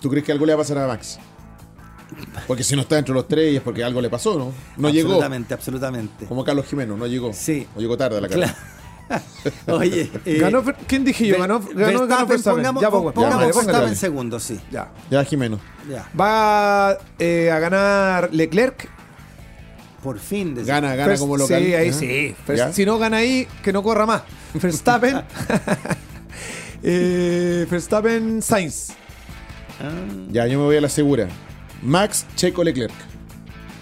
¿Tú 0.00 0.08
crees 0.08 0.24
que 0.24 0.32
algo 0.32 0.46
le 0.46 0.54
va 0.54 0.60
a 0.60 0.62
pasar 0.62 0.78
a 0.78 0.86
Max? 0.86 1.18
Porque 2.46 2.64
si 2.64 2.74
no 2.74 2.82
está 2.82 2.98
entre 2.98 3.14
los 3.14 3.28
tres 3.28 3.56
es 3.56 3.60
porque 3.60 3.84
algo 3.84 4.00
le 4.00 4.08
pasó, 4.08 4.38
¿no? 4.38 4.52
No 4.76 4.88
llegó. 4.88 5.08
absolutamente, 5.10 5.54
absolutamente. 5.54 6.26
Como 6.26 6.44
Carlos 6.44 6.66
Jiménez, 6.66 6.96
no 6.96 7.06
llegó. 7.06 7.32
Sí. 7.32 7.66
O 7.76 7.80
llegó 7.80 7.96
tarde 7.96 8.18
a 8.18 8.20
la 8.20 8.28
carrera. 8.28 8.52
Claro. 8.52 8.79
Oye, 9.66 10.10
eh, 10.24 10.38
Ganó 10.38 10.62
¿Quién 10.86 11.04
dije 11.04 11.26
yo? 11.26 11.38
Ganó, 11.38 11.60
ganó, 11.60 11.66
Verstappen, 11.74 12.08
ganó 12.08 12.26
Verstappen. 12.26 12.62
pongamos, 12.62 12.82
Ya, 12.82 12.90
pongamos 12.90 13.12
póngale, 13.14 13.44
Verstappen. 13.46 13.66
Verstappen 13.66 13.96
segundo, 13.96 14.40
sí. 14.40 14.60
Ya. 14.70 14.90
Ya, 15.10 15.24
Jimeno. 15.24 15.58
Ya. 15.88 16.08
Va 16.18 16.96
eh, 17.18 17.50
a 17.50 17.58
ganar 17.58 18.28
Leclerc. 18.32 18.88
Por 20.02 20.18
fin. 20.18 20.54
Gana, 20.64 20.94
gana 20.94 21.12
First- 21.12 21.20
como 21.20 21.36
local. 21.36 21.62
Sí, 21.62 21.74
ahí 21.74 21.92
sí. 21.92 22.34
First- 22.46 22.56
Ya. 22.56 22.72
si 22.72 22.86
no 22.86 22.98
gana 22.98 23.18
ahí, 23.18 23.46
que 23.62 23.72
no 23.72 23.82
corra 23.82 24.06
más. 24.06 24.22
Verstappen. 24.54 25.22
eh, 26.82 27.66
Verstappen 27.70 28.42
Sainz. 28.42 28.92
Ya, 30.30 30.46
yo 30.46 30.58
me 30.58 30.64
voy 30.66 30.76
a 30.76 30.80
la 30.80 30.88
segura. 30.88 31.28
Max, 31.82 32.26
Checo, 32.36 32.62
Leclerc. 32.62 32.92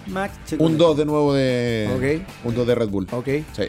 Max, 0.07 0.33
Checo. 0.45 0.63
Un 0.63 0.77
2 0.77 0.97
de 0.97 1.05
nuevo 1.05 1.33
de. 1.33 1.89
Ok. 1.93 2.47
Un 2.47 2.55
2 2.55 2.67
de 2.67 2.75
Red 2.75 2.89
Bull. 2.89 3.07
Ok. 3.11 3.27
Sí. 3.55 3.63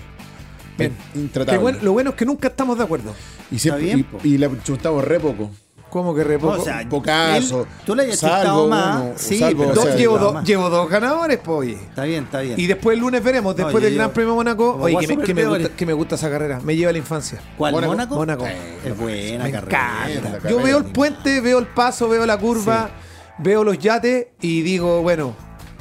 Bien. 0.80 0.96
Intratable. 1.14 1.58
Qué 1.58 1.62
bueno- 1.62 1.78
lo 1.82 1.92
bueno 1.92 2.10
es 2.10 2.16
que 2.16 2.24
nunca 2.26 2.48
estamos 2.48 2.76
de 2.78 2.84
acuerdo. 2.84 3.14
Y, 3.50 3.58
siempre, 3.58 3.84
bien, 3.84 4.06
y- 4.24 4.28
y, 4.34 4.38
la 4.38 4.50
chuntamos 4.62 5.04
re 5.04 5.18
poco. 5.20 5.50
¿Cómo 5.90 6.14
que 6.14 6.22
re 6.22 6.34
No, 6.34 6.40
poco? 6.42 6.60
o 6.60 6.64
sea, 6.64 6.86
Pocaso. 6.88 7.62
él- 7.62 7.66
tú 7.84 7.96
le 7.96 8.04
hayas 8.04 8.20
salvo 8.20 8.68
más. 8.68 9.00
uno, 9.02 9.12
sí, 9.16 9.38
salvo, 9.40 9.58
pero 9.58 9.72
o 9.72 9.74
Dos- 9.74 9.84
sea, 9.86 9.96
llevo, 9.96 10.18
dos, 10.18 10.34
más. 10.34 10.44
llevo 10.46 10.70
dos 10.70 10.88
ganadores, 10.88 11.38
pues, 11.42 11.58
oye. 11.58 11.72
Está 11.74 12.04
bien, 12.04 12.24
está 12.24 12.40
bien. 12.42 12.60
Y 12.60 12.66
después 12.68 12.94
el 12.94 13.00
lunes 13.00 13.24
veremos, 13.24 13.56
No, 13.56 13.64
después 13.64 13.82
yo 13.82 13.88
del 13.88 13.96
Gran 13.98 14.12
Premio 14.12 14.36
Mónaco. 14.36 14.76
Oye, 14.80 14.96
que 15.04 15.16
me, 15.16 15.24
que 15.24 15.44
gusta, 15.44 15.68
que 15.70 15.86
me 15.86 15.92
gusta 15.92 16.14
esa 16.14 16.30
carrera. 16.30 16.60
Me 16.62 16.76
lleva 16.76 16.90
a 16.90 16.92
la 16.92 16.98
infancia. 16.98 17.40
¿Cuál? 17.58 17.72
Mónaco. 17.72 17.92
¿Mónaco? 17.92 18.14
Mónaco. 18.14 18.46
Es 18.84 18.96
buena 18.96 19.44
Me 19.44 19.50
carrera. 19.50 20.06
encanta. 20.08 20.48
Yo 20.48 20.62
veo 20.62 20.78
el 20.78 20.84
puente, 20.84 21.40
veo 21.40 21.58
el 21.58 21.66
paso, 21.66 22.08
veo 22.08 22.24
la 22.24 22.38
curva, 22.38 22.90
veo 23.38 23.64
los 23.64 23.76
yates 23.76 24.28
y 24.40 24.62
digo, 24.62 25.02
bueno, 25.02 25.34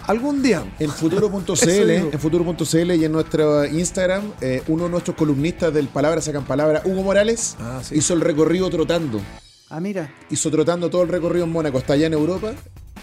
algún 0.09 0.41
día. 0.41 0.63
En 0.79 0.89
futuro.cl, 0.89 1.89
en 1.91 2.19
futuro.cl 2.19 2.91
y 2.95 3.05
en 3.05 3.11
nuestro 3.11 3.65
Instagram, 3.65 4.23
eh, 4.41 4.63
uno 4.67 4.85
de 4.85 4.89
nuestros 4.89 5.15
columnistas 5.15 5.73
del 5.73 5.87
Palabra 5.87 6.21
Sacan 6.21 6.45
Palabra, 6.45 6.81
Hugo 6.85 7.03
Morales, 7.03 7.55
Ah, 7.59 7.79
sí. 7.83 7.95
hizo 7.97 8.13
el 8.15 8.21
recorrido 8.21 8.69
trotando. 8.69 9.21
Ah, 9.69 9.79
mira. 9.79 10.11
Hizo 10.31 10.49
trotando 10.49 10.89
todo 10.89 11.03
el 11.03 11.09
recorrido 11.09 11.45
en 11.45 11.51
Mónaco, 11.51 11.77
está 11.77 11.93
allá 11.93 12.07
en 12.07 12.13
Europa, 12.13 12.53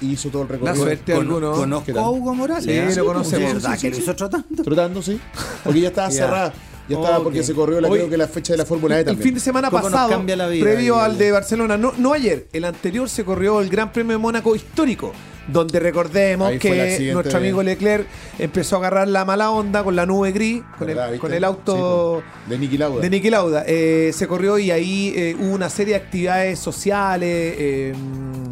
y 0.01 0.13
hizo 0.13 0.31
todo 0.31 0.43
el 0.43 0.49
recorrido. 0.49 0.75
La 0.75 0.81
suerte 0.83 1.13
de 1.13 1.19
alguno. 1.19 1.53
¿Qué 1.53 1.59
Conozco 1.61 1.99
a 2.01 2.11
Hugo 2.11 2.35
Morales. 2.35 2.65
Sí, 2.65 2.71
¿eh? 2.73 2.93
lo 2.97 3.05
conocemos. 3.07 3.53
Verdad 3.55 3.71
Sí, 3.71 3.75
que 3.75 3.81
sí, 3.81 3.89
lo 3.91 3.97
sí. 3.97 4.03
hizo 4.03 4.17
tratando. 4.17 4.63
Trotando, 4.65 5.03
sí. 5.03 5.21
Porque 5.63 5.81
ya 5.81 5.89
estaba 5.89 6.11
cerrada. 6.11 6.53
Ya 6.89 6.97
estaba 6.97 7.23
porque 7.23 7.43
se 7.43 7.53
corrió 7.55 7.81
la, 7.81 7.89
creo 7.89 8.09
que 8.09 8.17
la 8.17 8.29
fecha 8.29 8.53
de 8.53 8.59
la 8.59 8.65
Fórmula 8.65 8.97
E 8.97 9.01
El 9.01 9.07
también. 9.07 9.25
fin 9.25 9.35
de 9.35 9.41
semana 9.41 9.71
¿Cómo 9.71 9.83
nos 9.83 9.91
pasado, 9.93 10.11
cambia 10.11 10.37
la 10.37 10.47
vida, 10.47 10.63
previo 10.65 11.01
al 11.01 11.19
de 11.19 11.33
Barcelona, 11.33 11.77
no, 11.77 11.93
no 11.99 12.13
ayer, 12.13 12.47
el 12.53 12.65
anterior 12.65 13.09
se 13.09 13.25
corrió 13.25 13.61
el 13.61 13.69
Gran 13.69 13.91
Premio 13.93 14.13
de 14.13 14.19
Mónaco 14.19 14.55
histórico, 14.55 15.13
donde 15.49 15.79
recordemos 15.81 16.49
Ahí 16.49 16.59
que 16.59 17.11
nuestro 17.13 17.39
de- 17.39 17.47
amigo 17.47 17.63
Leclerc 17.63 18.07
empezó 18.39 18.77
a 18.77 18.79
agarrar 18.81 19.09
la 19.09 19.25
mala 19.25 19.51
onda 19.51 19.85
con 19.85 19.95
la 19.95 20.05
nube 20.07 20.33
gris, 20.33 20.63
con, 20.79 20.89
¿Verdad, 20.89 21.15
el, 21.15 21.21
con 21.21 21.33
el 21.33 21.45
auto 21.45 22.23
Sí, 22.25 22.25
po. 22.47 22.51
de 22.51 22.59
Niki 22.59 22.79
Lauda. 22.79 23.01
de 23.03 23.11
Niki 23.11 23.31
Lauda. 23.31 23.65
Eh, 23.67 24.11
se 24.13 24.27
corrió 24.27 24.59
y 24.59 24.71
ahí 24.71 25.13
eh, 25.17 25.37
hubo 25.39 25.55
una 25.55 25.71
serie 25.71 25.95
de 25.95 26.01
actividades 26.05 26.59
sociales, 26.59 27.55
eh, 27.59 27.95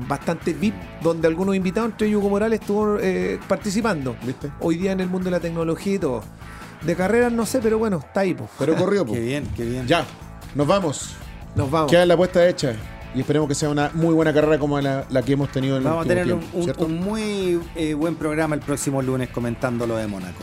bastante 0.06 0.52
VIP, 0.52 0.74
donde 1.02 1.26
algunos 1.28 1.56
invitados, 1.56 1.90
entre 1.90 2.06
ellos 2.08 2.20
Hugo 2.20 2.30
Morales, 2.30 2.60
estuvo 2.60 2.98
eh, 3.00 3.38
participando. 3.48 4.16
¿Viste? 4.22 4.50
Hoy 4.60 4.76
día 4.76 4.92
en 4.92 5.00
el 5.00 5.08
mundo 5.08 5.24
de 5.26 5.30
la 5.32 5.40
tecnología 5.40 5.94
y 5.94 5.98
todo. 5.98 6.22
De 6.82 6.94
carreras 6.94 7.32
no 7.32 7.46
sé, 7.46 7.60
pero 7.60 7.78
bueno, 7.78 7.98
está 7.98 8.20
ahí. 8.20 8.34
pues. 8.34 8.50
Pero 8.58 8.76
corrió, 8.76 9.04
po. 9.06 9.14
Qué 9.14 9.20
bien, 9.20 9.48
qué 9.56 9.64
bien. 9.64 9.86
Ya, 9.86 10.04
nos 10.54 10.66
vamos. 10.66 11.16
Nos 11.56 11.70
vamos. 11.70 11.90
Queda 11.90 12.04
la 12.06 12.14
apuesta 12.14 12.46
hecha. 12.48 12.74
Y 13.14 13.20
esperemos 13.20 13.48
que 13.48 13.54
sea 13.54 13.68
una 13.68 13.90
muy 13.94 14.12
buena 14.14 14.32
carrera 14.34 14.58
como 14.58 14.80
la, 14.80 15.04
la 15.08 15.22
que 15.22 15.32
hemos 15.34 15.50
tenido 15.52 15.76
en 15.76 15.82
el 15.82 15.88
Vamos 15.88 16.06
a 16.06 16.08
último 16.08 16.20
tener 16.20 16.34
un, 16.34 16.40
tiempo, 16.40 16.58
un- 16.58 16.64
¿cierto? 16.64 16.84
un 16.86 16.96
muy 17.00 17.60
eh, 17.76 17.94
buen 17.94 18.16
programa 18.16 18.54
el 18.56 18.60
próximo 18.60 19.00
lunes 19.02 19.28
comentando 19.30 19.86
lo 19.86 19.96
de 19.96 20.06
Mónaco. 20.06 20.42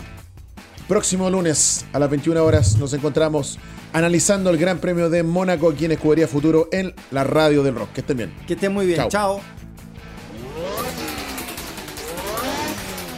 Próximo 0.88 1.30
lunes 1.30 1.86
a 1.94 2.00
las 2.00 2.10
21 2.10 2.44
horas 2.44 2.78
nos 2.78 2.94
encontramos 2.94 3.60
analizando 3.94 4.50
el 4.50 4.58
Gran 4.58 4.78
Premio 4.80 5.10
de 5.10 5.24
Mónaco 5.24 5.70
aquí 5.70 5.86
en 5.86 5.92
Escudería 5.94 6.28
Futuro 6.28 6.68
en 6.72 6.94
la 7.12 7.24
radio 7.24 7.64
del 7.64 7.76
rock. 7.76 7.92
Que 7.94 8.02
estén 8.02 8.18
bien. 8.18 8.34
Que 8.48 8.54
estén 8.54 8.74
muy 8.74 8.86
bien. 8.86 8.98
Chao. 8.98 9.10
Chao. 9.10 9.42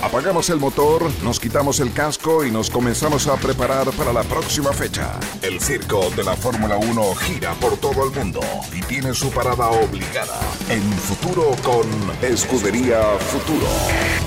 Apagamos 0.04 0.50
el 0.50 0.60
motor, 0.60 1.10
nos 1.24 1.40
quitamos 1.40 1.80
el 1.80 1.94
casco 1.94 2.44
y 2.44 2.52
nos 2.52 2.70
comenzamos 2.70 3.26
a 3.28 3.38
preparar 3.38 3.90
para 3.92 4.12
la 4.12 4.24
próxima 4.24 4.74
fecha. 4.74 5.18
El 5.42 5.62
circo 5.62 6.10
de 6.18 6.26
la 6.26 6.36
Fórmula 6.36 6.76
1 6.76 7.16
gira 7.16 7.54
por 7.54 7.78
todo 7.78 8.04
el 8.04 8.12
mundo 8.12 8.42
y 8.74 8.82
tiene 8.82 9.14
su 9.14 9.32
parada 9.32 9.70
obligada 9.70 10.42
en 10.68 10.84
futuro 10.92 11.56
con 11.64 11.88
Escudería 12.22 13.02
Futuro. 13.18 13.66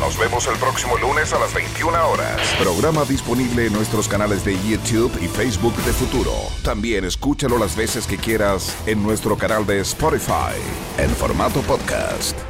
Nos 0.00 0.18
vemos 0.18 0.46
el 0.46 0.56
próximo 0.56 0.96
lunes 0.96 1.34
a 1.34 1.38
las 1.38 1.52
21 1.52 2.08
horas. 2.08 2.40
Programa 2.58 3.04
disponible 3.04 3.66
en 3.66 3.74
nuestros 3.74 4.08
canales 4.08 4.46
de 4.46 4.54
YouTube 4.66 5.12
y 5.20 5.28
Facebook 5.28 5.76
de 5.84 5.92
Futuro. 5.92 6.32
También 6.62 7.04
escúchalo 7.04 7.58
las 7.58 7.76
veces 7.76 8.06
que 8.06 8.16
quieras 8.16 8.74
en 8.86 9.02
nuestro 9.02 9.36
canal 9.36 9.66
de 9.66 9.80
Spotify 9.80 10.56
en 10.96 11.10
formato 11.10 11.60
podcast. 11.60 12.45